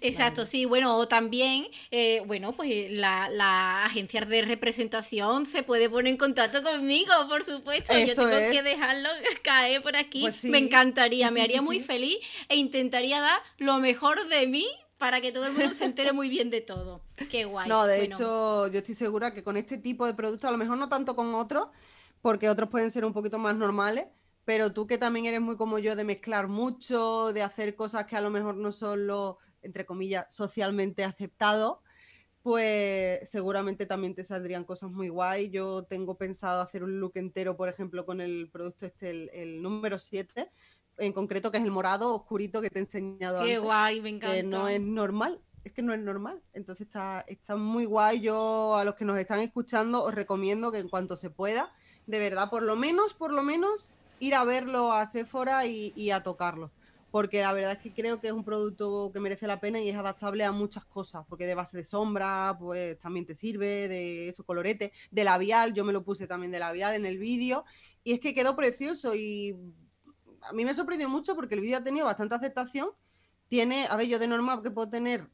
Exacto, 0.01 0.45
sí, 0.45 0.65
bueno, 0.65 0.97
o 0.97 1.07
también, 1.07 1.67
eh, 1.91 2.21
bueno, 2.25 2.53
pues 2.53 2.91
la, 2.91 3.29
la, 3.29 3.85
agencia 3.85 4.21
de 4.21 4.41
representación 4.41 5.45
se 5.45 5.63
puede 5.63 5.89
poner 5.89 6.11
en 6.11 6.17
contacto 6.17 6.63
conmigo, 6.63 7.13
por 7.29 7.45
supuesto. 7.45 7.93
Yo 7.97 8.15
tengo 8.15 8.51
que 8.51 8.63
dejarlo 8.63 9.09
caer 9.43 9.81
por 9.81 9.95
aquí. 9.95 10.21
Pues 10.21 10.35
sí. 10.35 10.49
Me 10.49 10.57
encantaría, 10.57 11.29
Sí, 11.29 11.33
me 11.33 11.39
sí, 11.39 11.45
haría 11.45 11.61
muy 11.61 11.79
feliz 11.79 12.17
e 12.49 12.55
intentaría 12.55 13.21
dar 13.21 13.39
lo 13.57 13.79
mejor 13.79 14.27
de 14.27 14.47
mí 14.47 14.67
para 14.97 15.19
que 15.19 15.31
todo 15.31 15.47
el 15.47 15.53
mundo 15.53 15.73
se 15.73 15.83
entere 15.85 16.13
muy 16.13 16.29
bien 16.29 16.49
de 16.49 16.61
todo. 16.61 17.01
Qué 17.29 17.45
guay. 17.45 17.67
No, 17.67 17.85
de 17.85 17.97
Bueno, 17.97 18.15
hecho, 18.15 18.67
yo 18.67 18.79
estoy 18.79 18.95
segura 18.95 19.33
que 19.33 19.43
con 19.43 19.57
este 19.57 19.77
tipo 19.77 20.05
de 20.05 20.13
productos, 20.13 20.47
a 20.47 20.51
lo 20.51 20.57
mejor 20.57 20.77
no 20.77 20.87
tanto 20.87 21.15
con 21.15 21.35
otros, 21.35 21.67
porque 22.21 22.49
otros 22.49 22.69
pueden 22.69 22.89
ser 22.89 23.03
un 23.03 23.11
poquito 23.11 23.37
más 23.37 23.55
normales, 23.55 24.07
pero 24.45 24.71
tú 24.71 24.87
que 24.87 24.97
también 24.97 25.25
eres 25.25 25.41
muy 25.41 25.57
como 25.57 25.77
yo 25.77 25.95
de 25.97 26.05
mezclar 26.05 26.47
mucho, 26.47 27.33
de 27.33 27.41
hacer 27.41 27.75
cosas 27.75 28.05
que 28.05 28.15
a 28.15 28.21
lo 28.21 28.29
mejor 28.29 28.55
no 28.55 28.71
son 28.71 29.07
lo, 29.07 29.39
entre 29.63 29.85
comillas, 29.85 30.25
socialmente 30.29 31.03
aceptado, 31.03 31.81
pues 32.43 33.29
seguramente 33.29 33.85
también 33.85 34.13
te 34.13 34.23
saldrían 34.23 34.65
cosas 34.65 34.91
muy 34.91 35.07
guay. 35.09 35.49
Yo 35.49 35.83
tengo 35.83 36.17
pensado 36.17 36.61
hacer 36.61 36.83
un 36.83 36.99
look 36.99 37.13
entero, 37.15 37.55
por 37.55 37.69
ejemplo, 37.69 38.05
con 38.05 38.19
el 38.19 38.49
producto 38.51 38.85
este, 38.85 39.09
el, 39.09 39.29
el 39.33 39.61
número 39.61 39.97
7, 39.97 40.49
en 40.97 41.13
concreto, 41.13 41.51
que 41.51 41.57
es 41.57 41.63
el 41.63 41.71
morado 41.71 42.13
oscurito 42.13 42.61
que 42.61 42.69
te 42.69 42.79
he 42.79 42.81
enseñado 42.81 43.43
qué 43.43 43.55
antes 43.55 43.61
guay, 43.61 44.01
me 44.01 44.09
encanta. 44.09 44.35
que 44.35 44.43
no 44.43 44.67
es 44.67 44.81
normal, 44.81 45.39
es 45.63 45.71
que 45.71 45.81
no 45.81 45.93
es 45.93 45.99
normal. 45.99 46.41
Entonces 46.53 46.87
está, 46.87 47.23
está 47.27 47.55
muy 47.55 47.85
guay. 47.85 48.19
Yo 48.19 48.75
a 48.75 48.83
los 48.83 48.95
que 48.95 49.05
nos 49.05 49.17
están 49.17 49.39
escuchando 49.39 50.03
os 50.03 50.13
recomiendo 50.13 50.71
que 50.71 50.79
en 50.79 50.89
cuanto 50.89 51.15
se 51.15 51.29
pueda, 51.29 51.71
de 52.07 52.19
verdad, 52.19 52.49
por 52.49 52.63
lo 52.63 52.75
menos, 52.75 53.13
por 53.13 53.31
lo 53.31 53.41
menos, 53.41 53.95
ir 54.19 54.35
a 54.35 54.43
verlo 54.43 54.91
a 54.91 55.05
Sephora 55.05 55.65
y, 55.65 55.93
y 55.95 56.11
a 56.11 56.21
tocarlo. 56.23 56.71
Porque 57.13 57.41
la 57.41 57.53
verdad 57.53 57.73
es 57.73 57.77
que 57.77 57.93
creo 57.93 58.19
que 58.19 58.25
es 58.25 58.33
un 58.33 58.43
producto 58.43 59.11
que 59.13 59.19
merece 59.19 59.45
la 59.45 59.59
pena 59.59 59.79
y 59.79 59.87
es 59.87 59.95
adaptable 59.95 60.45
a 60.45 60.51
muchas 60.51 60.83
cosas. 60.83 61.23
Porque 61.29 61.45
de 61.45 61.53
base 61.53 61.77
de 61.77 61.85
sombra, 61.85 62.57
pues 62.59 62.97
también 62.97 63.23
te 63.23 63.35
sirve, 63.35 63.87
de 63.87 64.29
eso, 64.29 64.43
colorete, 64.43 64.91
de 65.11 65.23
labial, 65.23 65.75
yo 65.75 65.85
me 65.85 65.93
lo 65.93 66.03
puse 66.03 66.25
también 66.25 66.51
de 66.51 66.57
labial 66.57 66.95
en 66.95 67.05
el 67.05 67.19
vídeo. 67.19 67.65
Y 68.03 68.13
es 68.13 68.19
que 68.19 68.33
quedó 68.33 68.55
precioso 68.55 69.13
y 69.13 69.55
a 70.41 70.53
mí 70.53 70.65
me 70.65 70.73
sorprendió 70.73 71.07
mucho 71.07 71.35
porque 71.35 71.53
el 71.53 71.61
vídeo 71.61 71.77
ha 71.77 71.83
tenido 71.83 72.07
bastante 72.07 72.33
aceptación 72.33 72.89
tiene, 73.47 73.85
a 73.91 73.95
ver, 73.95 74.07
yo 74.07 74.17
de 74.17 74.25
normal 74.25 74.63
que 74.63 74.71
puedo 74.71 74.89
tener, 74.89 75.29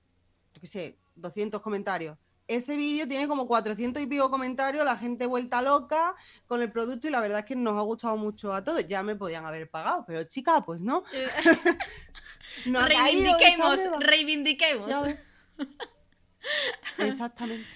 yo 0.53 0.59
qué 0.59 0.67
sé, 0.67 0.98
200 1.15 1.62
comentarios. 1.62 2.17
Ese 2.50 2.75
vídeo 2.77 3.08
tiene 3.08 3.27
como 3.27 3.48
400 3.48 4.01
y 4.01 4.08
pico 4.08 4.32
comentarios, 4.32 4.84
la 4.84 4.98
gente 4.98 5.27
vuelta 5.27 5.62
loca 5.62 6.15
con 6.48 6.63
el 6.63 6.72
producto 6.72 7.08
y 7.08 7.12
la 7.12 7.20
verdad 7.20 7.41
es 7.41 7.46
que 7.46 7.56
nos 7.56 7.77
ha 7.77 7.82
gustado 7.82 8.18
mucho 8.18 8.56
a 8.56 8.63
todos. 8.63 8.88
Ya 8.88 9.03
me 9.03 9.15
podían 9.15 9.46
haber 9.46 9.70
pagado, 9.70 10.03
pero 10.08 10.24
chica, 10.24 10.65
pues 10.65 10.82
no. 10.82 11.03
no 12.65 12.79
caído 12.79 13.38
esa 13.38 13.77
reivindiquemos, 13.77 13.79
reivindiquemos. 14.00 14.89
Exactamente. 16.98 17.68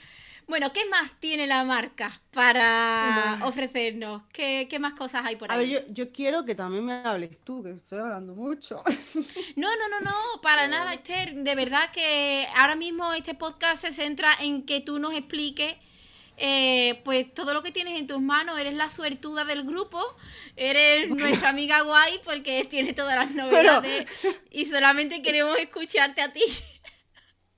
Bueno, 0.47 0.71
¿qué 0.73 0.85
más 0.89 1.19
tiene 1.19 1.47
la 1.47 1.63
marca 1.63 2.21
para 2.31 3.39
ofrecernos? 3.43 4.23
¿Qué, 4.31 4.67
qué 4.69 4.77
más 4.79 4.93
cosas 4.93 5.25
hay 5.25 5.35
por 5.35 5.51
A 5.51 5.55
ahí? 5.55 5.71
ver, 5.71 5.85
yo, 5.87 5.93
yo 5.93 6.11
quiero 6.11 6.45
que 6.45 6.55
también 6.55 6.85
me 6.85 6.93
hables 6.93 7.39
tú, 7.43 7.63
que 7.63 7.71
estoy 7.71 7.99
hablando 7.99 8.35
mucho. 8.35 8.83
No, 9.55 9.69
no, 9.75 9.87
no, 9.89 9.99
no, 10.01 10.41
para 10.41 10.67
nada, 10.67 10.93
Esther. 10.93 11.33
De 11.35 11.55
verdad 11.55 11.91
que 11.91 12.47
ahora 12.55 12.75
mismo 12.75 13.13
este 13.13 13.33
podcast 13.35 13.81
se 13.81 13.91
centra 13.93 14.33
en 14.39 14.63
que 14.65 14.81
tú 14.81 14.99
nos 14.99 15.13
expliques 15.13 15.75
eh, 16.37 17.01
pues 17.05 17.31
todo 17.33 17.53
lo 17.53 17.61
que 17.61 17.71
tienes 17.71 17.99
en 17.99 18.07
tus 18.07 18.19
manos. 18.21 18.57
Eres 18.59 18.73
la 18.73 18.89
suertuda 18.89 19.45
del 19.45 19.63
grupo, 19.63 19.99
eres 20.55 21.09
nuestra 21.09 21.49
amiga 21.49 21.81
guay 21.81 22.19
porque 22.25 22.65
tiene 22.65 22.93
todas 22.93 23.15
las 23.15 23.31
novedades 23.31 24.07
y 24.51 24.65
solamente 24.65 25.21
queremos 25.21 25.57
escucharte 25.57 26.21
a 26.21 26.33
ti. 26.33 26.41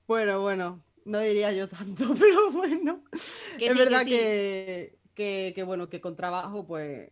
Bueno, 0.06 0.40
bueno, 0.40 0.84
no 1.06 1.20
diría 1.20 1.52
yo 1.52 1.68
tanto, 1.68 2.14
pero 2.18 2.50
bueno. 2.52 3.02
Que 3.58 3.66
es 3.66 3.72
sí, 3.72 3.78
verdad 3.78 4.00
que 4.00 4.04
sí. 4.04 4.10
que, 4.10 4.98
que- 5.14 5.52
que, 5.54 5.62
bueno, 5.62 5.88
que 5.88 6.00
con 6.00 6.14
trabajo, 6.16 6.66
pues, 6.66 7.10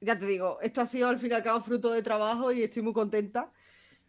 ya 0.00 0.18
te 0.18 0.26
digo, 0.26 0.58
esto 0.62 0.80
ha 0.80 0.86
sido 0.86 1.08
al 1.08 1.18
fin 1.18 1.32
y 1.32 1.34
al 1.34 1.42
cabo 1.42 1.60
fruto 1.60 1.90
de 1.90 2.02
trabajo 2.02 2.52
y 2.52 2.62
estoy 2.62 2.82
muy 2.82 2.92
contenta 2.92 3.50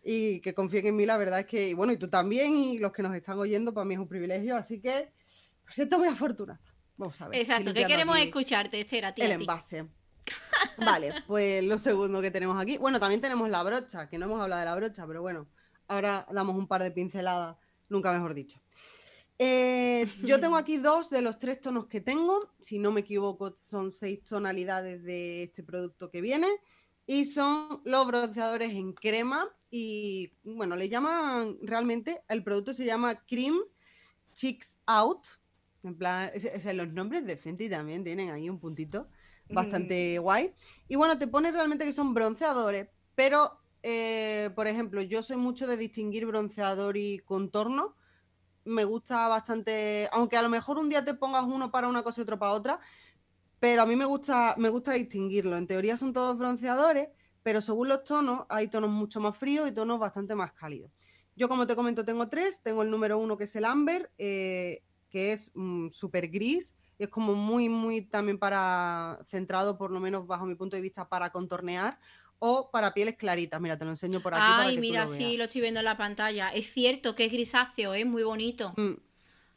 y 0.03 0.39
que 0.41 0.53
confíen 0.53 0.87
en 0.87 0.95
mí, 0.95 1.05
la 1.05 1.17
verdad 1.17 1.39
es 1.39 1.45
que, 1.47 1.69
y 1.69 1.73
bueno, 1.73 1.91
y 1.93 1.97
tú 1.97 2.09
también 2.09 2.53
y 2.55 2.77
los 2.77 2.91
que 2.91 3.01
nos 3.01 3.15
están 3.15 3.39
oyendo, 3.39 3.73
para 3.73 3.85
mí 3.85 3.95
es 3.95 3.99
un 3.99 4.07
privilegio, 4.07 4.55
así 4.55 4.79
que 4.79 5.11
me 5.65 5.73
siento 5.73 5.97
muy 5.97 6.07
afortunada. 6.07 6.59
Vamos 6.97 7.19
a 7.21 7.27
ver. 7.29 7.39
Exacto, 7.39 7.73
que 7.73 7.79
limpiando 7.79 7.93
queremos 7.93 8.17
escucharte, 8.19 8.79
Esther, 8.81 9.05
a 9.05 9.15
ti. 9.15 9.21
El 9.21 9.31
a 9.31 9.35
ti. 9.37 9.41
envase. 9.43 9.87
Vale, 10.77 11.13
pues 11.27 11.63
lo 11.63 11.77
segundo 11.77 12.21
que 12.21 12.29
tenemos 12.31 12.59
aquí. 12.61 12.77
Bueno, 12.77 12.99
también 12.99 13.21
tenemos 13.21 13.49
la 13.49 13.63
brocha, 13.63 14.09
que 14.09 14.17
no 14.17 14.25
hemos 14.25 14.41
hablado 14.41 14.59
de 14.59 14.65
la 14.65 14.75
brocha, 14.75 15.07
pero 15.07 15.21
bueno, 15.21 15.47
ahora 15.87 16.27
damos 16.31 16.55
un 16.55 16.67
par 16.67 16.83
de 16.83 16.91
pinceladas, 16.91 17.57
nunca 17.89 18.11
mejor 18.11 18.33
dicho. 18.33 18.61
Eh, 19.39 20.05
yo 20.23 20.39
tengo 20.39 20.55
aquí 20.55 20.77
dos 20.77 21.09
de 21.09 21.21
los 21.21 21.39
tres 21.39 21.59
tonos 21.59 21.87
que 21.87 22.01
tengo, 22.01 22.51
si 22.61 22.77
no 22.77 22.91
me 22.91 23.01
equivoco, 23.01 23.55
son 23.57 23.91
seis 23.91 24.23
tonalidades 24.23 25.01
de 25.03 25.43
este 25.43 25.63
producto 25.63 26.11
que 26.11 26.21
viene. 26.21 26.47
Y 27.07 27.25
son 27.25 27.81
los 27.85 28.05
bronceadores 28.05 28.71
en 28.71 28.93
crema. 28.93 29.49
Y 29.71 30.33
bueno, 30.43 30.75
le 30.75 30.89
llaman 30.89 31.57
realmente, 31.63 32.21
el 32.29 32.43
producto 32.43 32.73
se 32.73 32.85
llama 32.85 33.25
Cream 33.25 33.57
Chicks 34.33 34.79
Out, 34.85 35.27
en 35.83 35.97
plan, 35.97 36.31
los 36.73 36.89
nombres 36.89 37.25
de 37.25 37.37
Fenty 37.37 37.69
también 37.69 38.03
tienen 38.03 38.29
ahí 38.29 38.49
un 38.49 38.59
puntito 38.59 39.07
bastante 39.49 40.19
guay. 40.19 40.53
Y 40.87 40.95
bueno, 40.95 41.17
te 41.17 41.27
pone 41.27 41.51
realmente 41.51 41.85
que 41.85 41.93
son 41.93 42.13
bronceadores, 42.13 42.87
pero 43.15 43.59
eh, 43.81 44.49
por 44.55 44.67
ejemplo, 44.67 45.01
yo 45.01 45.23
soy 45.23 45.37
mucho 45.37 45.67
de 45.67 45.77
distinguir 45.77 46.25
bronceador 46.25 46.97
y 46.97 47.19
contorno. 47.19 47.95
Me 48.65 48.83
gusta 48.83 49.27
bastante, 49.27 50.09
aunque 50.11 50.37
a 50.37 50.41
lo 50.41 50.49
mejor 50.49 50.77
un 50.77 50.89
día 50.89 51.03
te 51.03 51.13
pongas 51.13 51.45
uno 51.45 51.71
para 51.71 51.87
una 51.87 52.03
cosa 52.03 52.21
y 52.21 52.23
otro 52.23 52.37
para 52.37 52.53
otra, 52.53 52.79
pero 53.59 53.81
a 53.81 53.85
mí 53.85 53.95
me 53.95 54.05
gusta, 54.05 54.55
me 54.57 54.69
gusta 54.69 54.93
distinguirlo. 54.93 55.57
En 55.57 55.67
teoría 55.67 55.97
son 55.97 56.13
todos 56.13 56.37
bronceadores, 56.37 57.09
pero 57.43 57.61
según 57.61 57.87
los 57.89 58.03
tonos, 58.03 58.45
hay 58.49 58.67
tonos 58.67 58.89
mucho 58.89 59.19
más 59.19 59.35
fríos 59.35 59.67
y 59.67 59.71
tonos 59.71 59.99
bastante 59.99 60.35
más 60.35 60.51
cálidos. 60.53 60.91
Yo, 61.35 61.47
como 61.47 61.65
te 61.65 61.75
comento, 61.75 62.03
tengo 62.03 62.27
tres. 62.27 62.61
Tengo 62.61 62.83
el 62.83 62.91
número 62.91 63.17
uno, 63.17 63.37
que 63.37 63.45
es 63.45 63.55
el 63.55 63.63
Amber, 63.63 64.11
eh, 64.17 64.83
que 65.09 65.31
es 65.31 65.53
súper 65.91 66.27
gris. 66.27 66.75
Es 66.97 67.07
como 67.07 67.33
muy, 67.33 67.69
muy 67.69 68.01
también 68.01 68.37
para, 68.37 69.19
centrado, 69.29 69.77
por 69.77 69.89
lo 69.89 70.01
menos 70.01 70.27
bajo 70.27 70.45
mi 70.45 70.55
punto 70.55 70.75
de 70.75 70.81
vista, 70.81 71.07
para 71.07 71.29
contornear 71.29 71.97
o 72.39 72.71
para 72.71 72.93
pieles 72.93 73.15
claritas. 73.17 73.59
Mira, 73.61 73.77
te 73.77 73.85
lo 73.85 73.91
enseño 73.91 74.21
por 74.21 74.33
aquí. 74.33 74.55
para 74.55 74.61
Ay, 74.63 74.75
que 74.75 74.75
tú 74.75 74.81
mira, 74.81 75.05
lo 75.05 75.13
sí, 75.13 75.23
veas. 75.25 75.37
lo 75.37 75.43
estoy 75.45 75.61
viendo 75.61 75.79
en 75.81 75.85
la 75.85 75.97
pantalla. 75.97 76.49
Es 76.49 76.71
cierto 76.73 77.15
que 77.15 77.25
es 77.25 77.31
grisáceo, 77.31 77.93
es 77.93 78.05
muy 78.05 78.23
bonito. 78.23 78.73
Mm. 78.77 78.93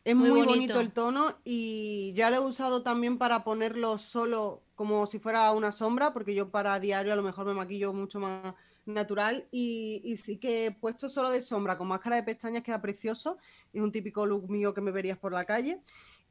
Es 0.04 0.16
Muy 0.16 0.30
muy, 0.30 0.40
bonito. 0.40 0.74
bonito. 0.74 0.80
el 0.80 0.92
tono 0.92 1.38
y 1.44 2.12
ya 2.14 2.28
lo 2.30 2.36
he 2.36 2.40
usado 2.40 2.82
también 2.82 3.18
para 3.18 3.44
ponerlo 3.44 3.98
solo 3.98 4.64
como 4.74 5.06
si 5.06 5.20
fuera 5.20 5.48
una 5.52 5.70
sombra, 5.70 6.12
porque 6.12 6.34
yo 6.34 6.50
para 6.50 6.80
diario 6.80 7.12
a 7.12 7.16
lo 7.16 7.22
mejor 7.22 7.46
me 7.46 7.54
maquillo 7.54 7.92
mucho 7.92 8.18
más 8.18 8.54
natural 8.84 9.46
y, 9.52 10.00
y 10.04 10.16
sí 10.16 10.38
que 10.38 10.66
he 10.66 10.70
puesto 10.72 11.08
solo 11.08 11.30
de 11.30 11.40
sombra 11.40 11.78
con 11.78 11.86
máscara 11.86 12.16
de 12.16 12.24
pestañas 12.24 12.64
queda 12.64 12.82
precioso, 12.82 13.38
es 13.72 13.80
un 13.80 13.92
típico 13.92 14.26
look 14.26 14.50
mío 14.50 14.74
que 14.74 14.80
me 14.80 14.90
verías 14.90 15.18
por 15.18 15.32
la 15.32 15.44
calle. 15.44 15.80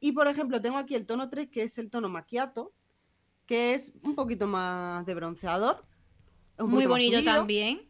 Y 0.00 0.12
por 0.12 0.28
ejemplo 0.28 0.60
tengo 0.60 0.76
aquí 0.76 0.94
el 0.94 1.06
tono 1.06 1.30
3 1.30 1.48
que 1.48 1.62
es 1.62 1.78
el 1.78 1.88
tono 1.88 2.10
macchiato, 2.10 2.74
que 3.46 3.72
es 3.72 3.94
un 4.02 4.14
poquito 4.14 4.46
más 4.46 5.06
de 5.06 5.14
bronceador. 5.14 5.82
Es 6.58 6.64
Muy 6.64 6.86
bonito 6.86 7.18
subido 7.18 7.32
también. 7.32 7.82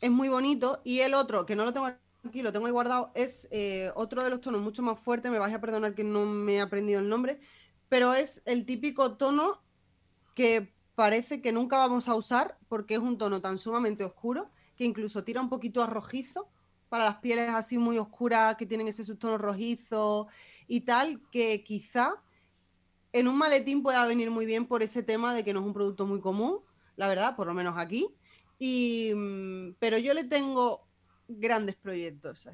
es 0.00 0.10
muy 0.10 0.28
bonito. 0.28 0.80
Y 0.84 1.00
el 1.00 1.14
otro, 1.14 1.46
que 1.46 1.56
no 1.56 1.64
lo 1.64 1.72
tengo 1.72 1.86
aquí, 1.86 2.42
lo 2.42 2.52
tengo 2.52 2.66
ahí 2.66 2.72
guardado, 2.72 3.10
es 3.14 3.48
eh, 3.50 3.90
otro 3.94 4.22
de 4.24 4.30
los 4.30 4.40
tonos 4.40 4.60
mucho 4.60 4.82
más 4.82 4.98
fuerte. 5.00 5.30
Me 5.30 5.38
vais 5.38 5.54
a 5.54 5.60
perdonar 5.60 5.94
que 5.94 6.04
no 6.04 6.24
me 6.26 6.56
he 6.56 6.60
aprendido 6.60 7.00
el 7.00 7.08
nombre, 7.08 7.40
pero 7.88 8.14
es 8.14 8.42
el 8.46 8.66
típico 8.66 9.16
tono 9.16 9.62
que 10.34 10.74
parece 10.94 11.40
que 11.40 11.52
nunca 11.52 11.78
vamos 11.78 12.08
a 12.08 12.14
usar 12.14 12.58
porque 12.68 12.94
es 12.94 13.00
un 13.00 13.18
tono 13.18 13.40
tan 13.40 13.58
sumamente 13.58 14.04
oscuro 14.04 14.50
que 14.76 14.84
incluso 14.84 15.24
tira 15.24 15.40
un 15.40 15.48
poquito 15.48 15.82
a 15.82 15.86
rojizo 15.86 16.48
para 16.88 17.04
las 17.04 17.16
pieles 17.16 17.50
así 17.50 17.78
muy 17.78 17.98
oscuras 17.98 18.56
que 18.56 18.66
tienen 18.66 18.88
ese 18.88 19.04
subtono 19.04 19.38
rojizo 19.38 20.28
y 20.66 20.82
tal, 20.82 21.20
que 21.30 21.62
quizá 21.64 22.14
en 23.12 23.28
un 23.28 23.36
maletín 23.38 23.82
pueda 23.82 24.04
venir 24.06 24.30
muy 24.30 24.46
bien 24.46 24.66
por 24.66 24.82
ese 24.82 25.02
tema 25.02 25.34
de 25.34 25.44
que 25.44 25.52
no 25.52 25.60
es 25.60 25.66
un 25.66 25.72
producto 25.72 26.06
muy 26.06 26.20
común, 26.20 26.60
la 26.98 27.08
verdad, 27.08 27.36
por 27.36 27.46
lo 27.46 27.54
menos 27.54 27.78
aquí. 27.78 28.08
Y, 28.58 29.12
mm, 29.14 29.76
pero 29.78 29.98
yo 29.98 30.12
le 30.14 30.24
tengo 30.24 30.84
grandes 31.28 31.76
proyectos. 31.76 32.48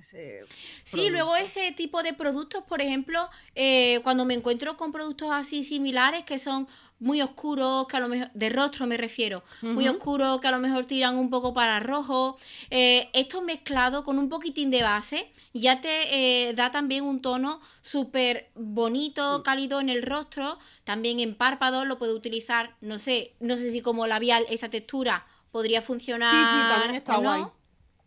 sí, 0.83 1.09
luego 1.09 1.35
ese 1.37 1.73
tipo 1.73 2.03
de 2.03 2.13
productos, 2.13 2.63
por 2.65 2.83
ejemplo, 2.83 3.31
eh, 3.55 4.01
cuando 4.03 4.25
me 4.25 4.35
encuentro 4.35 4.77
con 4.77 4.93
productos 4.93 5.31
así 5.33 5.65
similares 5.65 6.25
que 6.25 6.39
son 6.39 6.69
muy 7.01 7.21
oscuros, 7.23 7.87
que 7.87 7.97
a 7.97 8.01
lo 8.01 8.09
mejor, 8.09 8.31
de 8.33 8.49
rostro 8.49 8.87
me 8.87 8.97
refiero, 8.97 9.43
muy 9.63 9.89
oscuros, 9.89 10.41
que 10.41 10.49
a 10.49 10.53
lo 10.53 10.59
mejor 10.59 10.85
tiran 10.85 11.17
un 11.17 11.31
poco 11.31 11.53
para 11.53 11.81
rojo, 11.81 12.39
eh, 12.71 13.11
esto 13.13 13.43
mezclado 13.43 14.05
con 14.05 14.19
un 14.19 14.29
poquitín 14.29 14.71
de 14.71 14.83
base 14.83 15.31
ya 15.55 15.81
te 15.81 16.49
eh, 16.49 16.53
da 16.55 16.73
también 16.73 17.05
un 17.05 17.23
tono 17.23 17.61
súper 17.81 18.51
bonito, 18.57 19.43
cálido 19.45 19.81
en 19.81 19.89
el 19.89 20.03
rostro, 20.03 20.59
también 20.83 21.21
en 21.21 21.37
párpados, 21.37 21.87
lo 21.87 21.97
puedo 21.97 22.15
utilizar, 22.15 22.75
no 22.81 22.99
sé, 22.99 23.35
no 23.39 23.57
sé 23.57 23.71
si 23.71 23.81
como 23.81 24.09
labial 24.09 24.45
esa 24.51 24.69
textura 24.69 25.27
podría 25.53 25.81
funcionar. 25.81 26.31
Sí, 26.31 26.37
sí, 26.37 26.69
también 26.69 26.95
está 26.97 27.17
guay. 27.19 27.45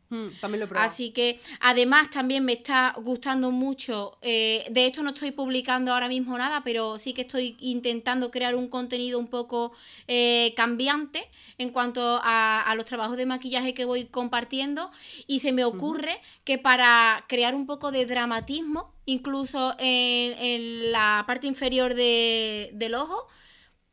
Mm, 0.10 0.28
también 0.40 0.70
lo 0.70 0.80
Así 0.80 1.12
que 1.12 1.40
además 1.60 2.10
también 2.10 2.46
me 2.46 2.54
está 2.54 2.94
gustando 2.98 3.52
mucho. 3.52 4.18
Eh, 4.22 4.66
de 4.70 4.86
hecho 4.86 5.04
no 5.04 5.10
estoy 5.10 5.32
publicando 5.32 5.94
ahora 5.94 6.08
mismo 6.08 6.38
nada, 6.38 6.62
pero 6.64 6.98
sí 6.98 7.14
que 7.14 7.24
estoy 7.24 7.58
intentando 7.60 8.32
crear 8.32 8.56
un 8.56 8.70
contenido 8.70 9.20
un 9.20 9.28
poco 9.28 9.74
eh, 10.08 10.54
cambiante 10.56 11.28
en 11.58 11.72
cuanto 11.72 12.22
a, 12.24 12.74
los 12.76 12.86
trabajos 12.86 13.18
de 13.18 13.26
maquillaje 13.26 13.74
que 13.74 13.84
voy 13.84 14.06
compartiendo. 14.06 14.92
Y 15.26 15.40
se 15.40 15.52
me 15.52 15.66
ocurre 15.66 16.22
que 16.46 16.58
para 16.58 17.26
crear 17.28 17.54
un 17.54 17.66
poco 17.66 17.92
de 17.92 18.06
dramatismo, 18.06 18.94
incluso 19.06 19.76
en, 19.78 20.92
la 20.92 21.24
parte 21.28 21.48
inferior 21.48 21.96
del 21.96 22.96
ojo, 22.96 23.28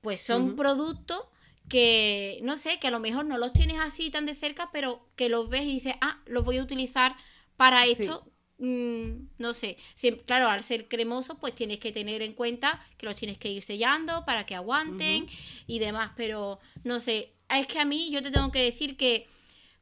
pues 0.00 0.20
son 0.20 0.54
productos 0.54 1.22
que, 1.68 2.38
no 2.42 2.56
sé, 2.56 2.78
que 2.78 2.88
a 2.88 2.90
lo 2.90 3.00
mejor 3.00 3.24
no 3.24 3.38
los 3.38 3.52
tienes 3.52 3.80
así 3.80 4.10
tan 4.10 4.26
de 4.26 4.34
cerca, 4.34 4.70
pero 4.72 5.08
que 5.16 5.28
los 5.28 5.48
ves 5.48 5.62
y 5.62 5.74
dices, 5.74 5.94
ah, 6.00 6.20
los 6.26 6.44
voy 6.44 6.58
a 6.58 6.62
utilizar 6.62 7.16
para 7.56 7.86
esto. 7.86 8.30
Mm, 8.58 9.26
no 9.38 9.52
sé, 9.52 9.78
claro, 10.26 10.48
al 10.48 10.62
ser 10.62 10.88
cremoso, 10.88 11.38
pues 11.38 11.54
tienes 11.54 11.80
que 11.80 11.92
tener 11.92 12.22
en 12.22 12.34
cuenta 12.34 12.80
que 12.96 13.06
los 13.06 13.16
tienes 13.16 13.36
que 13.38 13.50
ir 13.50 13.62
sellando 13.62 14.24
para 14.24 14.46
que 14.46 14.54
aguanten 14.54 15.26
y 15.66 15.80
demás, 15.80 16.12
pero 16.16 16.60
no 16.84 17.00
sé, 17.00 17.34
es 17.48 17.66
que 17.66 17.80
a 17.80 17.84
mí 17.84 18.10
yo 18.10 18.22
te 18.22 18.30
tengo 18.30 18.52
que 18.52 18.62
decir 18.62 18.96
que 18.96 19.26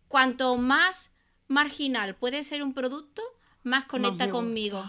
cuanto 0.09 0.57
más 0.57 1.11
marginal 1.49 2.17
puede 2.17 2.45
ser 2.45 2.62
un 2.62 2.73
producto, 2.73 3.23
más 3.62 3.85
conecta 3.85 4.31
conmigo. 4.31 4.83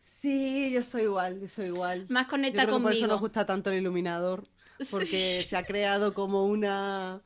Sí, 0.00 0.70
yo 0.72 0.82
soy 0.82 1.02
igual, 1.02 1.40
yo 1.40 1.48
soy 1.48 1.66
igual. 1.66 2.06
Más 2.08 2.26
conecta 2.26 2.66
conmigo. 2.66 2.82
por 2.82 2.92
eso 2.92 3.06
nos 3.06 3.20
gusta 3.20 3.46
tanto 3.46 3.70
el 3.70 3.78
iluminador 3.78 4.48
porque 4.90 5.44
se 5.46 5.56
ha 5.56 5.64
creado 5.64 6.14
como 6.14 6.46
una 6.46 7.22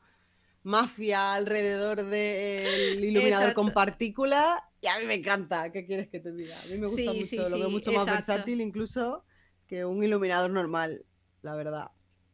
mafia 0.63 1.33
alrededor 1.33 2.05
del 2.05 3.03
iluminador 3.03 3.53
con 3.53 3.71
partículas 3.71 4.61
y 4.83 4.87
a 4.87 4.99
mí 4.99 5.05
me 5.05 5.13
encanta, 5.13 5.71
¿qué 5.71 5.85
quieres 5.85 6.09
que 6.09 6.19
te 6.19 6.33
diga? 6.33 6.59
A 6.61 6.65
mí 6.65 6.77
me 6.77 6.87
gusta 6.87 7.13
mucho, 7.13 7.49
lo 7.49 7.57
veo 7.57 7.69
mucho 7.69 7.91
más 7.93 8.05
versátil 8.05 8.59
incluso 8.59 9.23
que 9.65 9.85
un 9.85 10.03
iluminador 10.03 10.51
normal, 10.51 11.05
la 11.41 11.55
verdad. 11.55 11.91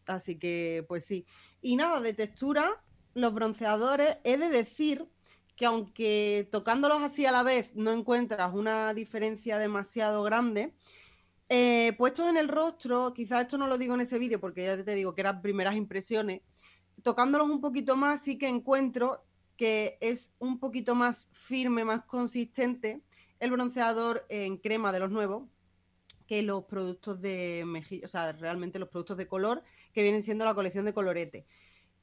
Así 0.08 0.40
que, 0.40 0.84
pues 0.88 1.06
sí. 1.06 1.28
Y 1.62 1.76
nada, 1.76 2.02
de 2.02 2.16
textura, 2.16 2.84
los 3.14 3.36
bronceadores, 3.36 4.18
he 4.24 4.38
de 4.38 4.50
decir 4.50 5.08
que 5.56 5.68
aunque 5.68 6.48
tocándolos 6.52 7.02
así 7.02 7.28
a 7.28 7.32
la 7.32 7.44
vez 7.44 7.76
no 7.76 7.92
encuentras 7.92 8.52
una 8.56 8.96
diferencia 8.96 9.60
demasiado 9.60 10.24
grande, 10.24 10.74
eh, 11.50 11.94
puestos 11.98 12.30
en 12.30 12.38
el 12.38 12.48
rostro, 12.48 13.14
quizás 13.14 13.42
esto 13.42 13.58
no 13.58 13.68
lo 13.68 13.78
digo 13.78 13.96
en 13.96 14.02
ese 14.02 14.20
vídeo 14.20 14.40
porque 14.40 14.66
ya 14.66 14.84
te 14.84 14.96
digo 14.96 15.16
que 15.16 15.22
eran 15.22 15.42
primeras 15.42 15.76
impresiones, 15.76 16.42
tocándolos 17.04 17.50
un 17.50 17.60
poquito 17.60 17.96
más 17.96 18.24
sí 18.24 18.38
que 18.38 18.48
encuentro 18.48 19.24
que 19.58 19.98
es 20.00 20.34
un 20.40 20.60
poquito 20.60 20.96
más 20.96 21.30
firme, 21.34 21.84
más 21.84 22.06
consistente 22.06 23.02
el 23.40 23.52
bronceador 23.52 24.26
en 24.30 24.58
crema 24.58 24.92
de 24.92 25.00
los 25.00 25.12
nuevos 25.12 25.44
que 26.28 26.44
los 26.44 26.66
productos 26.66 27.20
de 27.20 27.64
mejilla, 27.66 28.06
o 28.06 28.10
sea, 28.10 28.32
realmente 28.34 28.78
los 28.78 28.90
productos 28.90 29.18
de 29.18 29.28
color 29.28 29.64
que 29.92 30.04
vienen 30.04 30.22
siendo 30.22 30.46
la 30.46 30.54
colección 30.54 30.86
de 30.86 30.94
colorete. 30.94 31.48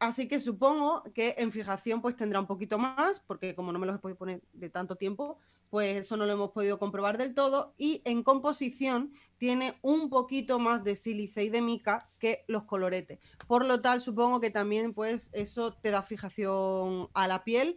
Así 0.00 0.28
que 0.28 0.40
supongo 0.40 1.04
que 1.14 1.36
en 1.38 1.52
fijación 1.52 2.02
pues 2.02 2.16
tendrá 2.16 2.40
un 2.40 2.46
poquito 2.46 2.76
más, 2.76 3.20
porque 3.20 3.54
como 3.54 3.72
no 3.72 3.78
me 3.78 3.86
los 3.86 3.96
he 3.96 3.98
podido 4.00 4.18
poner 4.18 4.42
de 4.52 4.68
tanto 4.68 4.96
tiempo, 4.96 5.38
pues 5.76 5.98
eso 5.98 6.16
no 6.16 6.24
lo 6.24 6.32
hemos 6.32 6.52
podido 6.52 6.78
comprobar 6.78 7.18
del 7.18 7.34
todo. 7.34 7.74
Y 7.76 8.00
en 8.06 8.22
composición 8.22 9.12
tiene 9.36 9.74
un 9.82 10.08
poquito 10.08 10.58
más 10.58 10.84
de 10.84 10.96
sílice 10.96 11.44
y 11.44 11.50
de 11.50 11.60
mica 11.60 12.08
que 12.18 12.46
los 12.48 12.62
coloretes. 12.62 13.18
Por 13.46 13.66
lo 13.66 13.82
tal, 13.82 14.00
supongo 14.00 14.40
que 14.40 14.48
también 14.48 14.94
pues 14.94 15.28
eso 15.34 15.74
te 15.74 15.90
da 15.90 16.02
fijación 16.02 17.08
a 17.12 17.28
la 17.28 17.44
piel, 17.44 17.76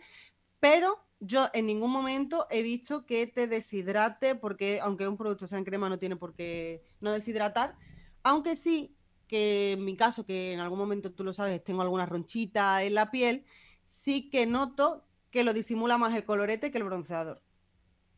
pero 0.62 1.06
yo 1.20 1.48
en 1.54 1.66
ningún 1.66 1.92
momento 1.92 2.48
he 2.50 2.62
visto 2.62 3.06
que 3.06 3.28
te 3.28 3.48
deshidrate, 3.48 4.34
porque 4.34 4.80
aunque 4.80 5.06
un 5.06 5.18
producto 5.18 5.46
sea 5.46 5.58
en 5.58 5.66
crema 5.66 5.90
no 5.90 6.00
tiene 6.00 6.16
por 6.16 6.34
qué 6.34 6.82
no 7.02 7.12
deshidratar, 7.12 7.76
aunque 8.24 8.56
sí 8.56 8.96
que 9.28 9.74
en 9.74 9.84
mi 9.84 9.98
caso, 9.98 10.26
que 10.26 10.54
en 10.54 10.62
algún 10.62 10.80
momento 10.80 11.12
tú 11.12 11.26
lo 11.26 11.34
sabes, 11.34 11.62
tengo 11.66 11.82
alguna 11.82 12.06
ronchita 12.06 12.82
en 12.82 12.94
la 12.94 13.12
piel, 13.12 13.44
sí 13.84 14.30
que 14.30 14.46
noto 14.46 15.06
que 15.32 15.44
lo 15.44 15.52
disimula 15.52 15.98
más 15.98 16.16
el 16.16 16.24
colorete 16.24 16.72
que 16.72 16.78
el 16.78 16.86
bronceador. 16.86 17.42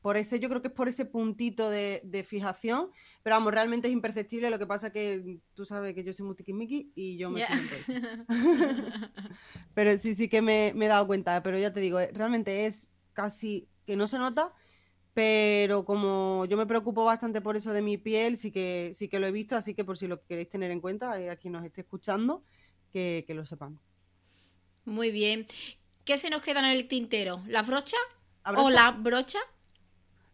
Por 0.01 0.17
ese, 0.17 0.39
yo 0.39 0.49
creo 0.49 0.61
que 0.61 0.69
es 0.69 0.73
por 0.73 0.87
ese 0.87 1.05
puntito 1.05 1.69
de, 1.69 2.25
fijación, 2.27 2.89
pero 3.21 3.35
vamos, 3.35 3.53
realmente 3.53 3.87
es 3.87 3.93
imperceptible. 3.93 4.49
Lo 4.49 4.57
que 4.57 4.65
pasa 4.65 4.91
que 4.91 5.39
tú 5.53 5.65
sabes 5.65 5.93
que 5.93 6.03
yo 6.03 6.11
soy 6.11 6.25
muy 6.25 6.35
tiquismiqui 6.35 6.91
y 6.95 7.17
yo 7.17 7.29
me 7.29 7.45
Pero 9.75 9.97
sí, 9.99 10.15
sí 10.15 10.27
que 10.27 10.41
me, 10.41 10.69
he 10.69 10.87
dado 10.87 11.05
cuenta. 11.05 11.43
Pero 11.43 11.59
ya 11.59 11.71
te 11.71 11.79
digo, 11.79 11.99
eh, 11.99 12.09
realmente 12.13 12.65
es 12.65 12.95
casi 13.13 13.67
que 13.85 13.95
no 13.95 14.07
se 14.07 14.17
nota, 14.17 14.53
pero 15.13 15.85
como 15.85 16.45
yo 16.45 16.57
me 16.57 16.65
preocupo 16.65 17.03
bastante 17.03 17.41
por 17.41 17.55
eso 17.55 17.71
de 17.73 17.81
mi 17.81 17.97
piel, 17.97 18.37
sí 18.37 18.51
que, 18.51 18.91
sí 18.95 19.07
que 19.07 19.19
lo 19.19 19.27
he 19.27 19.31
visto, 19.31 19.55
así 19.55 19.75
que 19.75 19.83
por 19.83 19.97
si 19.97 20.07
lo 20.07 20.23
queréis 20.25 20.49
tener 20.49 20.71
en 20.71 20.81
cuenta, 20.81 21.19
eh, 21.21 21.29
a 21.29 21.35
quien 21.35 21.53
nos 21.53 21.63
esté 21.63 21.81
escuchando, 21.81 22.43
que, 22.91 23.23
que 23.27 23.35
lo 23.35 23.45
sepan. 23.45 23.79
Muy 24.85 25.11
bien. 25.11 25.45
¿Qué 26.05 26.17
se 26.17 26.29
nos 26.29 26.41
queda 26.41 26.59
en 26.59 26.65
el 26.65 26.87
tintero? 26.87 27.43
¿La 27.47 27.61
brocha? 27.61 27.97
brocha? 28.43 28.61
¿O 28.63 28.69
la 28.69 28.91
brocha? 28.91 29.39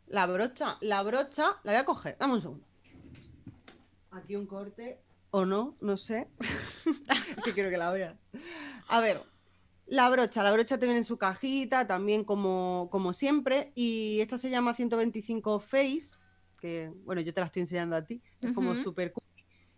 La 0.08 0.26
brocha, 0.26 0.78
la 0.82 1.04
brocha, 1.04 1.60
la 1.63 1.74
voy 1.74 1.82
a 1.82 1.86
coger, 1.86 2.17
dame 2.20 2.36
un 2.36 2.41
segundo. 2.41 2.65
Aquí 4.12 4.36
un 4.36 4.48
corte, 4.48 5.02
o 5.32 5.46
no, 5.46 5.76
no 5.82 5.98
sé. 5.98 6.28
que 7.43 7.54
quiero 7.54 7.70
que 7.70 7.78
la 7.78 7.91
vea. 7.91 8.17
A 8.88 9.02
ver, 9.02 9.22
la 9.86 10.10
brocha, 10.10 10.43
la 10.43 10.52
brocha 10.52 10.78
te 10.78 10.86
viene 10.86 11.00
en 11.00 11.04
su 11.04 11.17
cajita, 11.17 11.88
también 11.88 12.24
como, 12.24 12.88
como 12.91 13.13
siempre, 13.13 13.72
y 13.76 14.20
esta 14.22 14.38
se 14.38 14.50
llama 14.50 14.74
125 14.74 15.60
Face, 15.60 16.17
que 16.60 16.91
bueno, 17.04 17.22
yo 17.22 17.34
te 17.34 17.41
la 17.41 17.48
estoy 17.48 17.62
enseñando 17.62 17.96
a 17.96 18.04
ti, 18.04 18.22
es 18.41 18.54
como 18.54 18.76
súper 18.76 19.12
cool. 19.12 19.27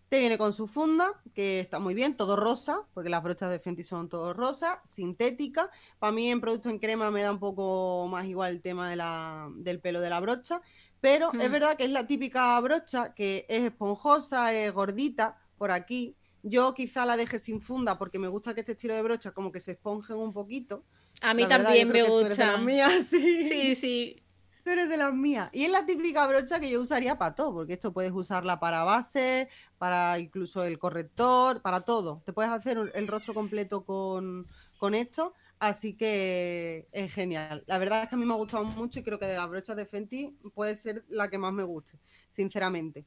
Te 0.09 0.19
viene 0.19 0.39
con 0.39 0.53
su 0.53 0.65
funda, 0.65 1.11
que 1.35 1.59
está 1.59 1.77
muy 1.77 1.93
bien, 1.93 2.17
todo 2.17 2.35
rosa, 2.35 2.81
porque 2.95 3.09
las 3.09 3.21
brochas 3.21 3.51
de 3.51 3.59
Fenty 3.59 3.83
son 3.83 4.09
todo 4.09 4.33
rosa, 4.33 4.81
sintética. 4.83 5.69
Para 5.99 6.11
mí 6.11 6.31
en 6.31 6.41
producto 6.41 6.69
en 6.69 6.79
crema 6.79 7.11
me 7.11 7.21
da 7.21 7.31
un 7.31 7.39
poco 7.39 8.07
más 8.09 8.25
igual 8.25 8.53
el 8.53 8.61
tema 8.61 8.89
de 8.89 8.95
la, 8.95 9.47
del 9.57 9.79
pelo 9.79 10.01
de 10.01 10.09
la 10.09 10.19
brocha, 10.19 10.61
pero 10.99 11.31
es 11.33 11.47
hmm. 11.47 11.51
verdad 11.51 11.77
que 11.77 11.83
es 11.85 11.91
la 11.91 12.07
típica 12.07 12.59
brocha 12.59 13.13
que 13.13 13.45
es 13.47 13.65
esponjosa, 13.65 14.51
es 14.51 14.73
gordita 14.73 15.37
por 15.57 15.69
aquí. 15.69 16.15
Yo 16.41 16.73
quizá 16.73 17.05
la 17.05 17.15
deje 17.15 17.37
sin 17.37 17.61
funda 17.61 17.99
porque 17.99 18.17
me 18.17 18.29
gusta 18.29 18.55
que 18.55 18.61
este 18.61 18.71
estilo 18.71 18.95
de 18.95 19.03
brocha 19.03 19.31
como 19.31 19.51
que 19.51 19.59
se 19.59 19.73
esponjen 19.73 20.17
un 20.17 20.33
poquito. 20.33 20.85
A 21.21 21.35
mí 21.35 21.47
también 21.47 21.87
me 21.87 22.01
gusta. 22.01 22.57
sí. 23.03 23.47
Sí, 23.47 23.75
sí 23.75 24.23
eres 24.65 24.89
de 24.89 24.97
las 24.97 25.13
mías. 25.13 25.49
Y 25.53 25.65
es 25.65 25.71
la 25.71 25.85
típica 25.85 26.25
brocha 26.27 26.59
que 26.59 26.69
yo 26.69 26.81
usaría 26.81 27.17
para 27.17 27.35
todo, 27.35 27.53
porque 27.53 27.73
esto 27.73 27.93
puedes 27.93 28.11
usarla 28.11 28.59
para 28.59 28.83
base, 28.83 29.49
para 29.77 30.19
incluso 30.19 30.63
el 30.63 30.79
corrector, 30.79 31.61
para 31.61 31.81
todo. 31.81 32.21
Te 32.25 32.33
puedes 32.33 32.51
hacer 32.51 32.77
el 32.93 33.07
rostro 33.07 33.33
completo 33.33 33.83
con, 33.83 34.45
esto, 34.93 35.33
así 35.59 35.93
que 35.93 36.87
es 36.91 37.13
genial. 37.13 37.63
La 37.67 37.77
verdad 37.77 38.03
es 38.03 38.09
que 38.09 38.15
a 38.15 38.17
mí 38.17 38.25
me 38.25 38.33
ha 38.33 38.37
gustado 38.37 38.63
mucho 38.63 38.99
y 38.99 39.03
creo 39.03 39.19
que 39.19 39.27
de 39.27 39.37
las 39.37 39.49
brochas 39.49 39.75
de 39.75 39.85
Fenty 39.85 40.37
puede 40.53 40.75
ser 40.75 41.03
la 41.09 41.29
que 41.29 41.37
más 41.37 41.53
me 41.53 41.63
guste, 41.63 41.99
sinceramente. 42.29 43.05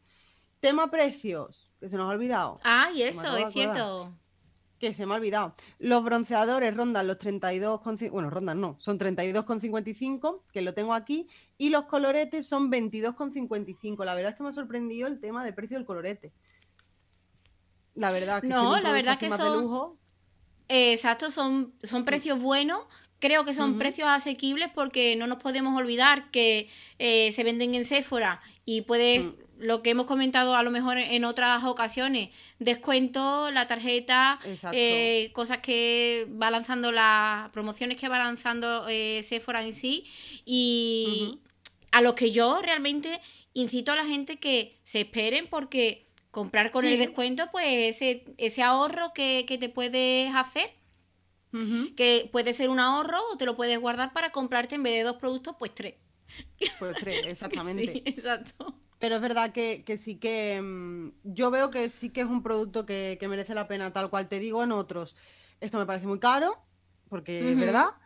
Tema 0.61 0.91
precios, 0.91 1.73
que 1.81 1.89
se 1.89 1.97
nos 1.97 2.11
ha 2.11 2.15
olvidado. 2.15 2.61
Ah, 2.63 2.91
y 2.95 3.03
eso, 3.03 3.37
es 3.37 3.53
cierto 3.53 4.13
que 4.83 4.95
se 4.95 5.07
me 5.07 5.15
ha 5.15 5.17
olvidado. 5.17 5.55
Los 5.79 6.03
bronceadores 6.03 6.77
rondan 6.77 7.07
los 7.07 7.17
32,55, 7.17 8.11
bueno, 8.11 8.31
rondan 8.31 8.61
no, 8.61 8.75
son 8.81 8.99
32,55, 8.99 10.41
que 10.53 10.61
lo 10.61 10.75
tengo 10.75 10.93
aquí, 10.93 11.29
y 11.57 11.71
los 11.71 11.85
coloretes 11.85 12.49
son 12.49 12.69
22,55. 12.69 14.05
La 14.05 14.17
verdad 14.17 14.33
es 14.33 14.37
que 14.37 14.43
me 14.43 14.49
ha 14.49 14.53
sorprendido 14.53 15.07
el 15.07 15.21
tema 15.21 15.45
del 15.45 15.55
precio 15.55 15.77
del 15.77 15.87
colorete. 15.87 16.33
La 17.95 18.11
verdad 18.11 18.43
que 18.43 18.49
No, 18.49 18.81
la 18.81 18.91
verdad 18.91 19.17
que 19.17 19.31
son 19.31 19.97
Exacto, 20.69 21.31
son 21.31 21.75
son 21.85 22.05
precios 22.05 22.41
buenos. 22.43 22.81
Creo 23.21 23.45
que 23.45 23.55
son 23.55 23.79
precios 23.79 24.09
asequibles 24.09 24.69
porque 24.75 25.15
no 25.15 25.29
nos 25.29 25.39
podemos 25.39 25.79
olvidar 25.79 26.33
que 26.33 26.69
eh, 26.99 27.31
se 27.31 27.45
venden 27.45 27.77
en 27.77 27.85
Sephora 27.85 28.41
y 28.65 28.81
puedes 28.81 29.23
mm 29.23 29.42
lo 29.63 29.83
que 29.83 29.91
hemos 29.91 30.07
comentado 30.07 30.57
a 30.57 30.63
lo 30.63 30.71
mejor 30.71 30.99
en 30.99 31.25
otras 31.25 31.63
ocasiones, 31.65 32.31
descuento, 32.59 33.51
la 33.53 33.69
tarjeta, 33.69 34.39
eh, 34.73 35.31
cosas 35.33 35.59
que 35.59 36.27
va 36.41 36.51
lanzando 36.51 36.91
las 36.91 37.49
promociones 37.51 37.97
que 37.97 38.09
va 38.09 38.19
lanzando 38.19 38.87
eh, 38.89 39.23
Sephora 39.23 39.65
en 39.65 39.73
sí 39.73 40.07
y 40.45 41.39
a 41.93 42.01
lo 42.01 42.15
que 42.15 42.33
yo 42.33 42.61
realmente 42.61 43.21
incito 43.55 43.93
a 43.93 43.97
la 43.97 44.05
gente 44.05 44.39
que 44.39 44.81
se 44.85 45.03
esperen 45.03 45.47
porque 45.49 46.09
comprar 46.33 46.71
con 46.73 46.85
el 46.85 46.99
descuento, 46.99 47.49
pues 47.53 47.95
ese, 47.95 48.25
ese 48.39 48.63
ahorro 48.63 49.13
que, 49.15 49.45
te 49.47 49.69
puedes 49.69 50.35
hacer, 50.35 50.71
que 51.97 52.29
puede 52.33 52.53
ser 52.53 52.69
un 52.71 52.81
ahorro 52.81 53.19
o 53.33 53.37
te 53.37 53.47
lo 53.47 53.55
puedes 53.55 53.79
guardar 53.79 54.13
para 54.13 54.33
comprarte 54.33 54.75
en 54.75 54.83
vez 54.83 54.95
de 54.95 55.03
dos 55.03 55.19
productos, 55.19 55.55
pues 55.59 55.75
tres. 55.75 55.95
Pues 56.79 56.95
tres, 56.99 57.21
exactamente. 57.27 57.93
sí, 57.93 58.03
exacto. 58.07 58.75
Pero 59.03 59.17
es 59.17 59.21
verdad 59.21 59.51
que, 59.51 59.83
sí 59.97 60.15
que 60.15 60.63
mm, 60.63 61.09
yo 61.25 61.51
veo 61.51 61.71
que 61.71 61.89
sí 61.89 62.11
que 62.11 62.21
es 62.21 62.29
un 62.29 62.41
producto 62.41 62.87
que, 62.87 63.19
merece 63.29 63.53
la 63.53 63.67
pena, 63.67 63.93
tal 63.93 64.11
cual 64.11 64.29
te 64.29 64.39
digo 64.39 64.63
en 64.63 64.71
otros. 64.71 65.17
Esto 65.59 65.77
me 65.79 65.87
parece 65.87 66.07
muy 66.07 66.21
caro, 66.21 66.57
porque 67.09 67.51
es 67.51 67.59
verdad. 67.59 67.97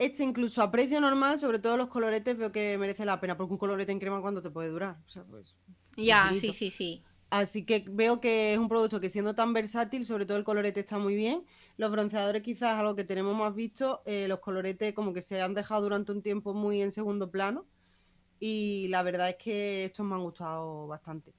Este 0.00 0.24
incluso 0.24 0.62
a 0.62 0.72
precio 0.72 1.00
normal, 1.00 1.38
sobre 1.38 1.60
todo 1.60 1.76
los 1.76 1.86
coloretes, 1.86 2.36
veo 2.36 2.50
que 2.50 2.76
merece 2.76 3.04
la 3.04 3.20
pena, 3.20 3.36
porque 3.36 3.52
un 3.52 3.58
colorete 3.58 3.92
en 3.92 4.00
crema 4.00 4.20
cuando 4.20 4.42
te 4.42 4.50
puede 4.50 4.68
durar. 4.68 4.96
O 5.06 5.08
sea, 5.08 5.22
pues, 5.22 5.54
ya, 5.96 6.32
sí, 6.34 6.52
sí, 6.52 6.72
sí. 6.72 7.04
Así 7.30 7.64
que 7.64 7.84
veo 7.88 8.20
que 8.20 8.52
es 8.52 8.58
un 8.58 8.68
producto 8.68 8.98
que 8.98 9.10
siendo 9.10 9.36
tan 9.36 9.52
versátil, 9.52 10.04
sobre 10.04 10.26
todo 10.26 10.38
el 10.38 10.44
colorete 10.44 10.80
está 10.80 10.98
muy 10.98 11.14
bien. 11.14 11.44
Los 11.76 11.92
bronceadores 11.92 12.42
quizás 12.42 12.74
es 12.74 12.80
algo 12.80 12.96
que 12.96 13.04
tenemos 13.04 13.36
más 13.36 13.54
visto, 13.54 14.02
eh, 14.06 14.26
los 14.26 14.40
coloretes 14.40 14.92
como 14.92 15.12
que 15.12 15.22
se 15.22 15.40
han 15.40 15.54
dejado 15.54 15.82
durante 15.82 16.10
un 16.10 16.20
tiempo 16.20 16.52
muy 16.52 16.82
en 16.82 16.90
segundo 16.90 17.30
plano 17.30 17.64
y 18.40 18.88
la 18.88 19.02
verdad 19.02 19.30
es 19.30 19.36
que 19.36 19.84
estos 19.86 20.04
me 20.06 20.14
han 20.14 20.22
gustado 20.22 20.86
bastante. 20.86 21.32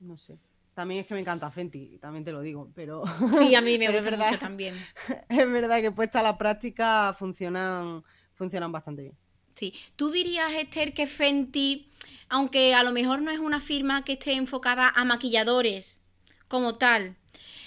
No 0.00 0.16
sé. 0.16 0.38
También 0.74 1.00
es 1.00 1.06
que 1.06 1.14
me 1.14 1.20
encanta 1.20 1.50
Fenty, 1.50 1.98
también 1.98 2.24
te 2.24 2.32
lo 2.32 2.40
digo, 2.40 2.70
pero... 2.74 3.04
Sí, 3.38 3.54
a 3.54 3.60
mí 3.60 3.78
me 3.78 3.90
gusta 3.92 4.16
mucho 4.16 4.38
también. 4.38 4.74
Es 5.28 5.50
verdad 5.50 5.80
que 5.80 5.92
puesta 5.92 6.20
a 6.20 6.22
la 6.22 6.38
práctica 6.38 7.14
funcionan, 7.18 8.02
funcionan 8.34 8.72
bastante 8.72 9.02
bien. 9.02 9.16
Sí. 9.54 9.74
¿Tú 9.96 10.10
dirías, 10.10 10.50
Esther, 10.54 10.94
que 10.94 11.06
Fenty 11.06 11.92
aunque 12.32 12.74
a 12.74 12.82
lo 12.82 12.92
mejor 12.92 13.20
no 13.20 13.30
es 13.30 13.38
una 13.38 13.60
firma 13.60 14.04
que 14.04 14.14
esté 14.14 14.32
enfocada 14.32 14.88
a 14.88 15.04
maquilladores 15.04 16.00
como 16.48 16.76
tal, 16.76 17.16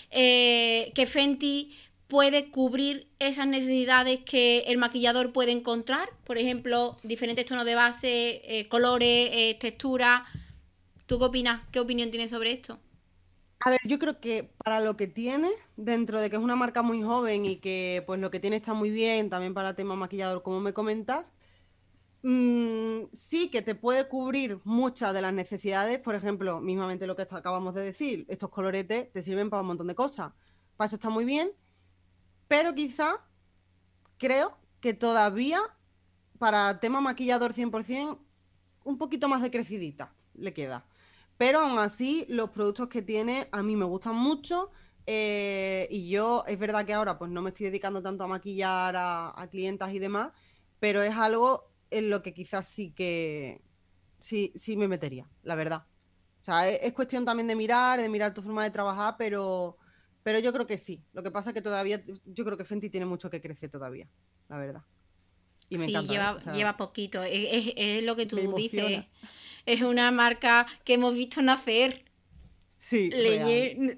eh, 0.09 0.91
que 0.95 1.05
Fenty 1.05 1.77
puede 2.07 2.51
cubrir 2.51 3.07
esas 3.19 3.47
necesidades 3.47 4.21
que 4.21 4.59
el 4.67 4.77
maquillador 4.77 5.33
puede 5.33 5.51
encontrar, 5.51 6.09
por 6.23 6.37
ejemplo, 6.37 6.97
diferentes 7.03 7.45
tonos 7.45 7.65
de 7.65 7.75
base, 7.75 8.41
eh, 8.45 8.67
colores, 8.67 9.29
eh, 9.31 9.57
textura. 9.59 10.25
¿Tú 11.05 11.19
qué 11.19 11.25
opinas? 11.25 11.61
¿Qué 11.71 11.79
opinión 11.79 12.11
tienes 12.11 12.31
sobre 12.31 12.51
esto? 12.51 12.79
A 13.61 13.69
ver, 13.71 13.79
yo 13.85 13.97
creo 13.97 14.19
que 14.19 14.51
para 14.63 14.79
lo 14.79 14.95
que 14.95 15.07
tiene, 15.07 15.49
dentro 15.75 16.19
de 16.19 16.29
que 16.29 16.35
es 16.35 16.41
una 16.41 16.55
marca 16.55 16.81
muy 16.81 17.01
joven 17.01 17.45
y 17.45 17.55
que 17.57 18.03
pues 18.05 18.19
lo 18.19 18.29
que 18.29 18.39
tiene 18.39 18.57
está 18.57 18.73
muy 18.73 18.91
bien, 18.91 19.29
también 19.29 19.53
para 19.53 19.75
tema 19.75 19.95
maquillador, 19.95 20.43
como 20.43 20.59
me 20.59 20.73
comentas, 20.73 21.31
Mm, 22.27 23.09
sí 23.13 23.51
que 23.51 23.61
te 23.61 23.75
puede 23.75 24.07
cubrir 24.07 24.59
muchas 24.63 25.13
de 25.13 25.21
las 25.21 25.31
necesidades, 25.31 25.99
por 25.99 26.15
ejemplo, 26.15 26.59
mismamente 26.59 27.05
lo 27.05 27.15
que 27.15 27.21
acabamos 27.21 27.75
de 27.75 27.83
decir, 27.83 28.25
estos 28.29 28.49
coloretes 28.49 29.11
te 29.11 29.21
sirven 29.21 29.51
para 29.51 29.61
un 29.61 29.67
montón 29.67 29.85
de 29.85 29.93
cosas. 29.93 30.33
Para 30.75 30.87
eso 30.87 30.95
está 30.95 31.11
muy 31.11 31.23
bien, 31.23 31.51
pero 32.47 32.73
quizá 32.75 33.21
creo 34.17 34.57
que 34.79 34.93
todavía 34.93 35.59
para 36.39 36.79
tema 36.79 37.01
maquillador 37.01 37.53
100% 37.53 38.19
un 38.83 38.97
poquito 38.97 39.27
más 39.27 39.41
de 39.41 39.51
crecidita 39.51 40.13
le 40.35 40.53
queda. 40.53 40.85
Pero 41.37 41.59
aún 41.59 41.79
así, 41.79 42.25
los 42.29 42.51
productos 42.51 42.87
que 42.87 43.01
tiene 43.01 43.47
a 43.51 43.63
mí 43.63 43.75
me 43.75 43.85
gustan 43.85 44.15
mucho. 44.15 44.71
Eh, 45.07 45.87
y 45.91 46.09
yo, 46.09 46.43
es 46.47 46.57
verdad 46.57 46.85
que 46.85 46.93
ahora 46.93 47.17
pues 47.17 47.29
no 47.29 47.41
me 47.41 47.49
estoy 47.49 47.67
dedicando 47.67 48.01
tanto 48.01 48.23
a 48.23 48.27
maquillar 48.27 48.95
a, 48.95 49.39
a 49.39 49.47
clientas 49.47 49.93
y 49.93 49.99
demás, 49.99 50.31
pero 50.79 51.01
es 51.01 51.15
algo 51.15 51.71
en 51.91 52.09
lo 52.09 52.23
que 52.23 52.33
quizás 52.33 52.67
sí 52.67 52.91
que 52.91 53.61
sí, 54.19 54.51
sí 54.55 54.75
me 54.75 54.87
metería, 54.87 55.29
la 55.43 55.55
verdad. 55.55 55.85
O 56.41 56.45
sea, 56.45 56.69
es, 56.69 56.93
cuestión 56.93 57.25
también 57.25 57.47
de 57.47 57.55
mirar, 57.55 57.99
de 57.99 58.09
mirar 58.09 58.33
tu 58.33 58.41
forma 58.41 58.63
de 58.63 58.71
trabajar, 58.71 59.15
pero, 59.17 59.77
pero 60.25 60.39
yo 60.39 60.51
creo 60.51 60.65
que 60.65 60.79
sí. 60.79 61.03
Lo 61.13 61.21
que 61.21 61.29
pasa 61.29 61.51
es 61.51 61.53
que 61.53 61.61
todavía, 61.61 62.03
yo 62.25 62.45
creo 62.45 62.57
que 62.57 62.65
Fenty 62.65 62.89
tiene 62.89 63.05
mucho 63.05 63.29
que 63.29 63.41
crecer 63.41 63.69
todavía, 63.69 64.09
la 64.49 64.57
verdad. 64.57 64.81
Y 65.69 65.77
me 65.77 65.85
sí, 65.85 65.93
lleva, 65.93 66.39
lleva 66.51 66.77
poquito. 66.77 67.21
Es, 67.21 68.03
lo 68.03 68.15
que 68.15 68.25
tú 68.25 68.37
dices. 68.55 69.05
Es 69.67 69.83
una 69.83 70.09
marca 70.09 70.65
que 70.83 70.95
hemos 70.95 71.13
visto 71.13 71.43
nacer. 71.43 72.05
Sí. 72.79 73.11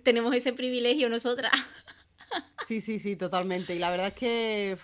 tenemos 0.04 0.36
ese 0.36 0.52
privilegio 0.52 1.08
nosotras. 1.08 1.54
Sí, 2.68 2.82
sí, 2.82 3.00
sí, 3.00 3.16
totalmente. 3.16 3.74
Y 3.74 3.80
la 3.80 3.90
verdad 3.90 4.08
es 4.08 4.14
que 4.14 4.78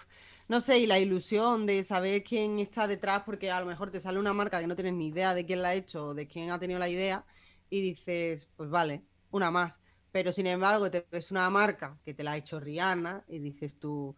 no 0.47 0.61
sé, 0.61 0.79
y 0.79 0.85
la 0.85 0.99
ilusión 0.99 1.65
de 1.65 1.83
saber 1.83 2.23
quién 2.23 2.59
está 2.59 2.87
detrás, 2.87 3.23
porque 3.25 3.51
a 3.51 3.59
lo 3.59 3.65
mejor 3.65 3.91
te 3.91 3.99
sale 3.99 4.17
una 4.17 4.31
marca 4.31 4.61
que 4.61 4.67
no 4.67 4.77
tienes 4.77 4.93
ni 4.93 5.07
idea 5.07 5.33
de 5.33 5.45
quién 5.45 5.61
la 5.61 5.69
ha 5.69 5.73
hecho 5.73 6.05
o 6.05 6.13
de 6.13 6.25
quién 6.25 6.51
ha 6.51 6.59
tenido 6.59 6.79
la 6.79 6.87
idea, 6.87 7.25
y 7.69 7.81
dices, 7.81 8.47
pues 8.55 8.69
vale, 8.69 9.03
una 9.31 9.51
más. 9.51 9.81
Pero 10.13 10.31
sin 10.31 10.45
embargo, 10.45 10.91
te 10.91 11.07
ves 11.11 11.31
una 11.31 11.49
marca 11.49 11.97
que 12.05 12.13
te 12.13 12.23
la 12.23 12.33
ha 12.33 12.37
hecho 12.37 12.59
Rihanna 12.59 13.25
y 13.27 13.39
dices 13.39 13.79
tú, 13.79 14.15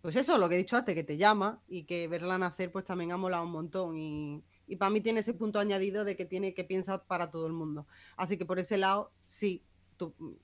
pues 0.00 0.14
eso, 0.14 0.38
lo 0.38 0.48
que 0.48 0.54
he 0.54 0.58
dicho 0.58 0.76
antes, 0.76 0.94
que 0.94 1.02
te 1.02 1.16
llama 1.16 1.60
y 1.66 1.82
que 1.82 2.06
verla 2.06 2.38
nacer, 2.38 2.70
pues 2.70 2.84
también 2.84 3.10
ha 3.10 3.16
molado 3.16 3.42
un 3.44 3.50
montón. 3.50 3.98
Y, 3.98 4.44
para 4.78 4.92
mí 4.92 5.00
tiene 5.00 5.18
ese 5.18 5.34
punto 5.34 5.58
añadido 5.58 6.04
de 6.04 6.16
que 6.16 6.26
tiene 6.26 6.54
que 6.54 6.62
pensar 6.62 7.04
para 7.08 7.28
todo 7.32 7.48
el 7.48 7.52
mundo. 7.54 7.88
Así 8.16 8.38
que 8.38 8.46
por 8.46 8.60
ese 8.60 8.78
lado, 8.78 9.10
sí, 9.24 9.64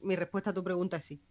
mi 0.01 0.17
respuesta 0.17 0.51
a 0.51 0.53
tu 0.53 0.65
pregunta 0.65 0.97
es 0.97 1.05
sí. 1.05 1.23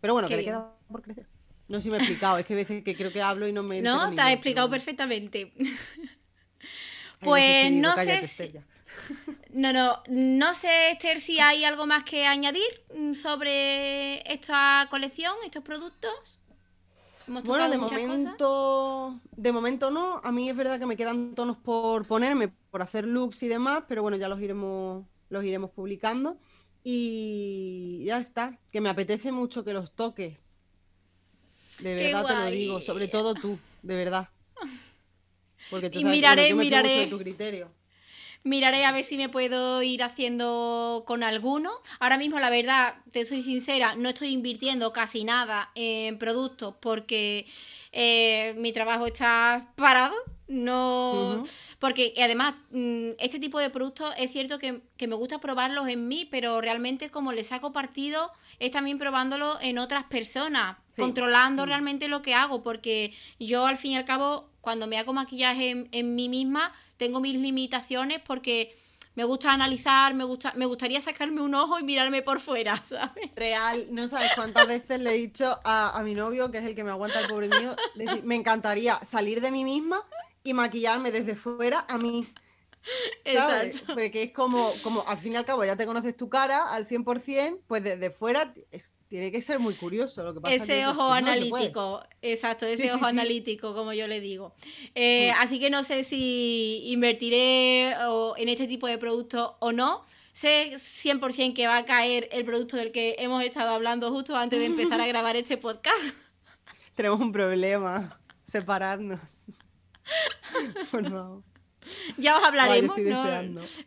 Pero 0.00 0.14
bueno, 0.14 0.26
que 0.26 0.36
le 0.36 0.44
queda 0.44 0.76
por 0.88 1.00
crecer. 1.00 1.28
No 1.68 1.78
sé 1.78 1.82
si 1.84 1.90
me 1.90 1.96
he 1.96 2.00
explicado, 2.00 2.38
es 2.38 2.46
que 2.46 2.54
a 2.54 2.56
veces 2.56 2.82
que 2.82 2.96
creo 2.96 3.12
que 3.12 3.22
hablo 3.22 3.46
y 3.46 3.52
no 3.52 3.62
me. 3.62 3.80
No, 3.80 4.12
te 4.12 4.20
has 4.20 4.32
explicado 4.32 4.68
perfectamente. 4.68 5.52
pues 7.20 7.70
no 7.70 7.96
sé. 7.96 8.64
No, 9.52 9.72
no, 9.72 10.02
no 10.08 10.54
sé, 10.54 10.92
Esther, 10.92 11.20
si 11.20 11.40
hay 11.40 11.64
algo 11.64 11.86
más 11.86 12.04
que 12.04 12.26
añadir 12.26 12.62
sobre 13.14 14.20
esta 14.32 14.86
colección, 14.90 15.34
estos 15.44 15.64
productos. 15.64 16.38
bueno, 17.26 17.68
de 17.68 17.78
momento, 17.78 19.20
de 19.32 19.52
momento 19.52 19.90
no. 19.90 20.20
A 20.22 20.30
mí 20.30 20.48
es 20.48 20.56
verdad 20.56 20.78
que 20.78 20.86
me 20.86 20.96
quedan 20.96 21.34
tonos 21.34 21.56
por 21.56 22.06
ponerme, 22.06 22.48
por 22.70 22.82
hacer 22.82 23.06
looks 23.06 23.42
y 23.42 23.48
demás, 23.48 23.84
pero 23.88 24.02
bueno, 24.02 24.16
ya 24.16 24.28
los 24.28 24.40
iremos, 24.40 25.04
los 25.28 25.44
iremos 25.44 25.70
publicando. 25.70 26.38
Y 26.84 28.04
ya 28.04 28.18
está, 28.18 28.58
que 28.70 28.80
me 28.80 28.88
apetece 28.88 29.32
mucho 29.32 29.64
que 29.64 29.72
los 29.72 29.92
toques 29.92 30.56
de 31.82 31.94
verdad 31.94 32.26
te 32.26 32.34
lo 32.34 32.50
digo, 32.50 32.80
sobre 32.82 33.08
todo 33.08 33.34
tú, 33.34 33.58
de 33.82 33.94
verdad. 33.94 34.28
Porque 35.70 35.90
tú 35.90 36.00
y 36.00 36.04
miraré, 36.04 36.54
miraré. 36.54 37.06
tu 37.06 37.18
criterio. 37.18 37.70
Miraré 38.42 38.86
a 38.86 38.92
ver 38.92 39.04
si 39.04 39.18
me 39.18 39.28
puedo 39.28 39.82
ir 39.82 40.02
haciendo 40.02 41.04
con 41.06 41.22
alguno. 41.22 41.70
Ahora 41.98 42.16
mismo, 42.16 42.40
la 42.40 42.48
verdad, 42.48 42.94
te 43.12 43.26
soy 43.26 43.42
sincera, 43.42 43.96
no 43.96 44.08
estoy 44.08 44.28
invirtiendo 44.28 44.92
casi 44.92 45.24
nada 45.24 45.70
en 45.74 46.18
productos 46.18 46.74
porque 46.80 47.46
eh, 47.92 48.54
mi 48.56 48.72
trabajo 48.72 49.06
está 49.06 49.72
parado. 49.76 50.14
No. 50.50 51.44
Porque 51.78 52.12
además, 52.20 52.54
mm, 52.72 53.10
este 53.18 53.38
tipo 53.38 53.60
de 53.60 53.70
productos 53.70 54.12
es 54.18 54.32
cierto 54.32 54.58
que, 54.58 54.82
me 55.06 55.14
gusta 55.14 55.38
probarlos 55.38 55.88
en 55.88 56.08
mí, 56.08 56.26
pero 56.28 56.60
realmente 56.60 57.08
como 57.10 57.32
le 57.32 57.44
saco 57.44 57.72
partido, 57.72 58.32
es 58.58 58.72
también 58.72 58.98
probándolo 58.98 59.60
en 59.60 59.78
otras 59.78 60.04
personas, 60.04 60.76
controlando 60.96 61.64
mm. 61.64 61.66
realmente 61.68 62.08
lo 62.08 62.20
que 62.22 62.34
hago, 62.34 62.62
porque 62.62 63.14
yo 63.38 63.66
al 63.66 63.76
fin 63.76 63.92
y 63.92 63.96
al 63.96 64.04
cabo, 64.04 64.50
cuando 64.60 64.88
me 64.88 64.98
hago 64.98 65.12
maquillaje 65.12 65.70
en, 65.70 65.88
en 65.92 66.16
mí 66.16 66.28
misma, 66.28 66.72
tengo 67.00 67.18
mis 67.18 67.34
limitaciones 67.34 68.20
porque 68.20 68.76
me 69.14 69.24
gusta 69.24 69.50
analizar, 69.52 70.12
me 70.12 70.24
gusta, 70.24 70.52
me 70.54 70.66
gustaría 70.66 71.00
sacarme 71.00 71.40
un 71.40 71.54
ojo 71.54 71.78
y 71.78 71.82
mirarme 71.82 72.20
por 72.20 72.40
fuera, 72.40 72.76
¿sabes? 72.88 73.30
Real, 73.34 73.86
no 73.90 74.06
sabes 74.06 74.32
cuántas 74.36 74.68
veces 74.68 75.00
le 75.00 75.14
he 75.14 75.16
dicho 75.16 75.58
a, 75.64 75.98
mi 76.04 76.14
novio, 76.14 76.50
que 76.50 76.58
es 76.58 76.64
el 76.64 76.74
que 76.74 76.84
me 76.84 76.90
aguanta 76.90 77.20
el 77.20 77.26
pobre 77.26 77.48
mío, 77.48 77.74
me 78.22 78.34
encantaría 78.34 79.00
salir 79.02 79.40
de 79.40 79.50
mí 79.50 79.64
misma 79.64 80.06
y 80.44 80.52
maquillarme 80.52 81.10
desde 81.10 81.36
fuera 81.36 81.86
a 81.88 81.96
mí. 81.96 82.28
¿sabes? 83.24 83.82
Porque 83.86 84.24
es 84.24 84.32
como, 84.32 84.70
como, 84.82 85.02
al 85.08 85.16
fin 85.16 85.32
y 85.32 85.36
al 85.36 85.46
cabo, 85.46 85.64
ya 85.64 85.76
te 85.76 85.86
conoces 85.86 86.14
tu 86.14 86.28
cara 86.28 86.68
al 86.68 86.86
100%, 86.86 87.60
pues 87.66 87.82
desde 87.82 88.10
fuera 88.10 88.52
tiene 89.10 89.32
que 89.32 89.42
ser 89.42 89.58
muy 89.58 89.74
curioso 89.74 90.22
lo 90.22 90.32
que 90.32 90.40
pasa. 90.40 90.54
Ese 90.54 90.86
ojo 90.86 91.12
analítico, 91.12 92.00
exacto, 92.22 92.64
ese 92.64 92.92
ojo 92.92 93.06
analítico, 93.06 93.74
como 93.74 93.92
yo 93.92 94.06
le 94.06 94.20
digo. 94.20 94.54
Eh, 94.94 95.32
así 95.32 95.58
que 95.58 95.68
no 95.68 95.82
sé 95.82 96.04
si 96.04 96.84
invertiré 96.86 97.90
en 97.90 98.48
este 98.48 98.68
tipo 98.68 98.86
de 98.86 98.98
productos 98.98 99.54
o 99.58 99.72
no. 99.72 100.04
Sé 100.32 100.70
100% 100.76 101.54
que 101.54 101.66
va 101.66 101.78
a 101.78 101.84
caer 101.84 102.28
el 102.30 102.44
producto 102.44 102.76
del 102.76 102.92
que 102.92 103.16
hemos 103.18 103.42
estado 103.42 103.70
hablando 103.70 104.12
justo 104.12 104.36
antes 104.36 104.60
de 104.60 104.66
empezar 104.66 105.00
a 105.00 105.06
grabar 105.08 105.34
este 105.34 105.56
podcast. 105.56 106.14
Tenemos 106.94 107.20
un 107.20 107.32
problema, 107.32 108.16
separarnos. 108.44 109.46
Por 110.92 111.10
favor. 111.10 111.42
ya 112.16 112.38
os 112.38 112.44
hablaremos. 112.44 112.96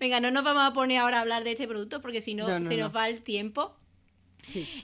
venga, 0.02 0.20
no 0.20 0.32
nos 0.32 0.44
vamos 0.44 0.64
a 0.64 0.74
poner 0.74 0.98
ahora 1.00 1.20
a 1.20 1.22
hablar 1.22 1.46
de 1.46 1.52
este 1.52 1.66
producto 1.66 2.02
porque 2.02 2.20
si 2.20 2.36
no, 2.36 2.46
se 2.62 2.76
nos 2.76 2.94
va 2.94 3.08
el 3.08 3.22
tiempo. 3.22 3.78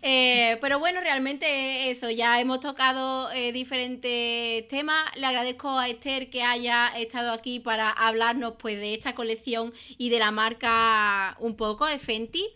Eh, 0.01 0.57
pero 0.61 0.79
bueno, 0.79 1.01
realmente 1.01 1.89
eso, 1.89 2.09
ya 2.09 2.39
hemos 2.39 2.59
tocado 2.59 3.31
eh, 3.31 3.51
diferentes 3.51 4.67
temas. 4.67 5.03
Le 5.15 5.25
agradezco 5.25 5.77
a 5.77 5.87
Esther 5.89 6.29
que 6.29 6.43
haya 6.43 6.87
estado 6.97 7.31
aquí 7.31 7.59
para 7.59 7.89
hablarnos 7.89 8.53
pues 8.57 8.77
de 8.77 8.93
esta 8.93 9.15
colección 9.15 9.73
y 9.97 10.09
de 10.09 10.19
la 10.19 10.31
marca 10.31 11.35
un 11.39 11.55
poco 11.55 11.85
de 11.85 11.99
Fenty. 11.99 12.47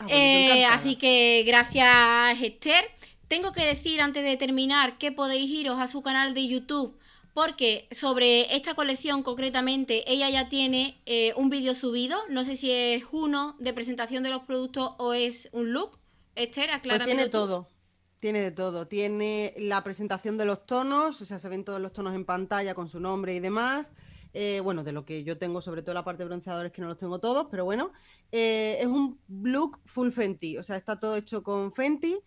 Ah, 0.00 0.06
eh, 0.10 0.64
así 0.66 0.96
que 0.96 1.44
gracias 1.46 2.40
Esther. 2.42 2.90
Tengo 3.28 3.52
que 3.52 3.64
decir 3.64 4.00
antes 4.00 4.22
de 4.22 4.36
terminar 4.36 4.98
que 4.98 5.12
podéis 5.12 5.50
iros 5.50 5.80
a 5.80 5.86
su 5.86 6.02
canal 6.02 6.34
de 6.34 6.46
YouTube 6.46 6.98
porque 7.32 7.88
sobre 7.90 8.54
esta 8.54 8.74
colección 8.74 9.24
concretamente 9.24 10.04
ella 10.06 10.30
ya 10.30 10.48
tiene 10.48 10.98
un 11.34 11.50
vídeo 11.50 11.74
subido, 11.74 12.16
no 12.28 12.44
sé 12.44 12.54
si 12.54 12.70
es 12.70 13.02
uno 13.10 13.56
de 13.58 13.72
presentación 13.72 14.22
de 14.22 14.30
los 14.30 14.42
productos 14.42 14.92
o 14.98 15.14
es 15.14 15.48
un 15.50 15.72
look, 15.72 15.98
Esther, 16.34 16.70
pues 16.82 17.04
tiene 17.04 17.28
todo. 17.28 17.68
Tiene 18.18 18.40
de 18.40 18.50
todo. 18.50 18.88
Tiene 18.88 19.54
la 19.58 19.84
presentación 19.84 20.36
de 20.36 20.46
los 20.46 20.64
tonos, 20.66 21.20
o 21.20 21.26
sea, 21.26 21.38
se 21.38 21.48
ven 21.48 21.64
todos 21.64 21.80
los 21.80 21.92
tonos 21.92 22.14
en 22.14 22.24
pantalla 22.24 22.74
con 22.74 22.88
su 22.88 22.98
nombre 22.98 23.34
y 23.34 23.40
demás. 23.40 23.92
Eh, 24.32 24.60
bueno, 24.64 24.82
de 24.82 24.92
lo 24.92 25.04
que 25.04 25.22
yo 25.22 25.38
tengo, 25.38 25.62
sobre 25.62 25.82
todo 25.82 25.94
la 25.94 26.04
parte 26.04 26.22
de 26.22 26.28
bronceadores, 26.28 26.72
que 26.72 26.80
no 26.80 26.88
los 26.88 26.96
tengo 26.96 27.20
todos, 27.20 27.46
pero 27.50 27.64
bueno. 27.64 27.92
Eh, 28.32 28.78
es 28.80 28.86
un 28.86 29.20
look 29.28 29.78
full 29.84 30.10
Fenty, 30.10 30.56
o 30.56 30.62
sea, 30.62 30.76
está 30.76 30.98
todo 30.98 31.16
hecho 31.16 31.42
con 31.42 31.70
Fenty. 31.70 32.18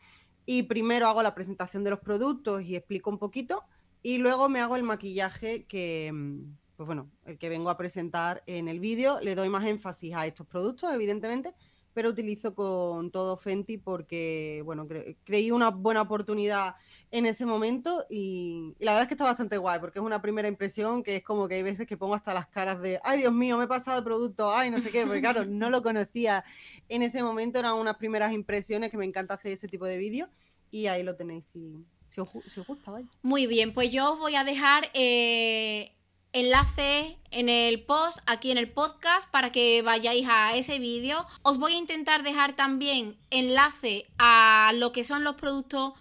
Y 0.46 0.64
primero 0.64 1.08
hago 1.08 1.22
la 1.24 1.36
presentación 1.36 1.84
de 1.84 1.90
los 1.90 2.00
productos 2.00 2.62
y 2.62 2.76
explico 2.76 3.10
un 3.10 3.18
poquito. 3.18 3.64
Y 4.02 4.20
luego 4.20 4.48
me 4.48 4.62
hago 4.62 4.76
el 4.76 4.84
maquillaje 4.84 5.66
que, 5.66 6.12
mm, 6.14 6.56
pues 6.78 6.86
bueno, 6.86 7.10
el 7.26 7.38
que 7.38 7.50
vengo 7.50 7.70
a 7.70 7.78
presentar 7.78 8.44
en 8.46 8.70
el 8.70 8.80
vídeo. 8.80 9.20
Le 9.20 9.36
doy 9.36 9.50
más 9.50 9.66
énfasis 9.66 10.14
a 10.14 10.28
estos 10.28 10.48
productos, 10.48 10.94
evidentemente 10.94 11.56
pero 11.98 12.12
utilizo 12.12 12.54
con 12.54 13.10
todo 13.10 13.38
Fenty 13.38 13.80
porque, 13.80 14.62
bueno, 14.64 14.88
creí 15.24 15.50
una 15.50 15.72
buena 15.72 16.04
oportunidad 16.04 16.76
en 17.10 17.26
ese 17.26 17.44
momento 17.44 18.06
y, 18.08 18.76
la 18.78 18.92
verdad 18.92 19.02
es 19.02 19.08
que 19.08 19.16
está 19.16 19.24
bastante 19.24 19.58
guay 19.58 19.80
porque 19.80 19.98
es 19.98 20.06
una 20.06 20.22
primera 20.22 20.48
impresión 20.48 21.02
que 21.02 21.16
es 21.16 21.24
como 21.24 21.48
que 21.48 21.56
hay 21.56 21.64
veces 21.64 21.88
que 21.88 21.98
pongo 21.98 22.14
hasta 22.14 22.36
las 22.36 22.46
caras 22.46 22.80
de, 22.82 23.00
ay 23.04 23.22
Dios 23.22 23.34
mío, 23.34 23.58
me 23.58 23.64
he 23.64 23.68
pasado 23.68 23.98
el 23.98 24.04
producto, 24.04 24.54
ay 24.54 24.70
no 24.70 24.80
sé 24.80 24.92
qué, 24.92 25.08
porque 25.08 25.22
claro, 25.22 25.46
no 25.46 25.72
lo 25.72 25.82
conocía 25.82 26.44
en 26.88 27.02
ese 27.02 27.24
momento, 27.24 27.58
eran 27.58 27.74
unas 27.74 27.98
primeras 27.98 28.32
impresiones 28.32 28.92
que 28.92 28.98
me 28.98 29.06
encanta 29.06 29.34
hacer 29.34 29.54
ese 29.54 29.68
tipo 29.68 29.88
de 29.88 29.98
vídeos 29.98 30.30
y 30.70 30.86
ahí 30.86 31.02
lo 31.02 31.16
tenéis 31.16 31.46
si, 31.48 31.84
os, 32.22 32.30
gusta, 32.68 32.92
vaya. 32.92 33.08
Muy 33.24 33.48
bien, 33.48 33.74
pues 33.74 33.92
yo 33.92 34.14
os 34.14 34.20
voy 34.20 34.36
a 34.36 34.44
dejar... 34.44 34.92
Eh 34.94 35.97
enlace 36.34 37.18
en 37.32 37.50
el 37.50 37.84
post, 37.84 38.20
aquí 38.26 38.52
en 38.52 38.58
el 38.58 38.72
podcast, 38.72 39.30
para 39.30 39.52
que 39.52 39.82
vayáis 39.82 40.28
a 40.30 40.56
ese 40.56 40.80
vídeo. 40.80 41.26
Os 41.42 41.58
voy 41.58 41.74
a 41.74 41.78
intentar 41.78 42.24
dejar 42.24 42.56
también 42.56 43.18
enlace 43.30 44.08
a 44.18 44.72
lo 44.76 44.92
que 44.92 45.04
son 45.04 45.24
los 45.24 45.36
productos. 45.36 45.94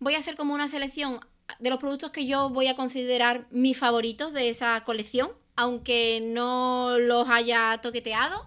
Voy 0.00 0.14
a 0.14 0.18
hacer 0.18 0.36
como 0.36 0.54
una 0.54 0.68
selección 0.68 1.20
de 1.58 1.70
los 1.70 1.78
productos 1.78 2.10
que 2.10 2.26
yo 2.26 2.50
voy 2.50 2.66
a 2.68 2.76
considerar 2.76 3.46
mis 3.50 3.78
favoritos 3.78 4.32
de 4.32 4.48
esa 4.48 4.82
colección, 4.84 5.30
aunque 5.56 6.20
no 6.22 6.96
los 6.98 7.28
haya 7.28 7.78
toqueteado. 7.82 8.46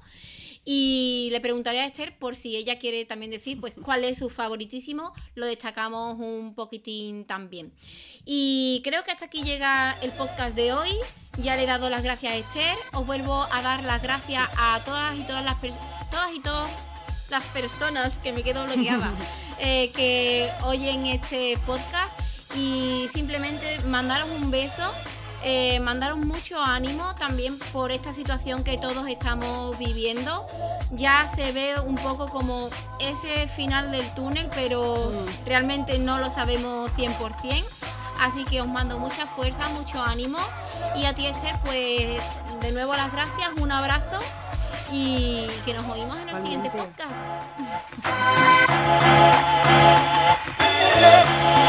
Y 0.69 1.29
le 1.31 1.39
preguntaré 1.39 1.79
a 1.79 1.85
Esther 1.85 2.17
por 2.19 2.35
si 2.35 2.57
ella 2.57 2.77
quiere 2.77 3.05
también 3.05 3.31
decir 3.31 3.57
pues 3.57 3.73
cuál 3.81 4.03
es 4.03 4.17
su 4.17 4.29
favoritísimo, 4.29 5.13
lo 5.33 5.45
destacamos 5.45 6.19
un 6.19 6.55
poquitín 6.55 7.23
también. 7.23 7.71
Y 8.25 8.81
creo 8.83 9.05
que 9.05 9.11
hasta 9.11 9.27
aquí 9.27 9.43
llega 9.43 9.95
el 10.01 10.11
podcast 10.11 10.53
de 10.57 10.73
hoy. 10.73 10.89
Ya 11.41 11.55
le 11.55 11.63
he 11.63 11.65
dado 11.65 11.89
las 11.89 12.03
gracias 12.03 12.33
a 12.33 12.35
Esther. 12.35 12.75
Os 12.91 13.07
vuelvo 13.07 13.47
a 13.49 13.61
dar 13.61 13.81
las 13.85 14.03
gracias 14.03 14.45
a 14.57 14.81
todas 14.83 15.17
y 15.17 15.23
todas 15.23 15.45
las 15.45 15.55
todas 16.11 16.35
y 16.35 16.41
todas 16.41 16.69
las 17.29 17.45
personas 17.45 18.17
que 18.17 18.33
me 18.33 18.43
quedo 18.43 18.65
bloqueada 18.65 19.09
eh, 19.61 19.89
que 19.95 20.49
oyen 20.65 21.05
este 21.05 21.57
podcast 21.65 22.19
y 22.57 23.07
simplemente 23.13 23.79
mandaros 23.85 24.29
un 24.31 24.51
beso 24.51 24.91
eh, 25.43 25.79
mandaros 25.79 26.17
mucho 26.17 26.61
ánimo 26.61 27.15
también 27.15 27.57
por 27.71 27.91
esta 27.91 28.13
situación 28.13 28.63
que 28.63 28.77
todos 28.77 29.07
estamos 29.07 29.77
viviendo. 29.77 30.45
Ya 30.91 31.27
se 31.33 31.51
ve 31.51 31.79
un 31.79 31.95
poco 31.95 32.27
como 32.27 32.69
ese 32.99 33.47
final 33.47 33.91
del 33.91 34.07
túnel, 34.13 34.49
pero 34.55 34.95
mm. 34.95 35.45
realmente 35.45 35.99
no 35.99 36.19
lo 36.19 36.29
sabemos 36.29 36.91
100%. 36.97 37.63
Así 38.19 38.43
que 38.45 38.61
os 38.61 38.67
mando 38.67 38.97
mucha 38.97 39.27
fuerza, 39.27 39.69
mucho 39.69 40.01
ánimo. 40.01 40.39
Y 40.95 41.05
a 41.05 41.13
ti, 41.13 41.27
Esther, 41.27 41.55
pues 41.63 42.21
de 42.61 42.71
nuevo 42.71 42.93
las 42.93 43.11
gracias, 43.11 43.51
un 43.57 43.71
abrazo 43.71 44.19
y 44.91 45.45
que 45.65 45.73
nos 45.73 45.85
oímos 45.85 46.17
en 46.19 46.29
el 46.29 46.41
siguiente 46.41 46.71
podcast. 46.71 47.11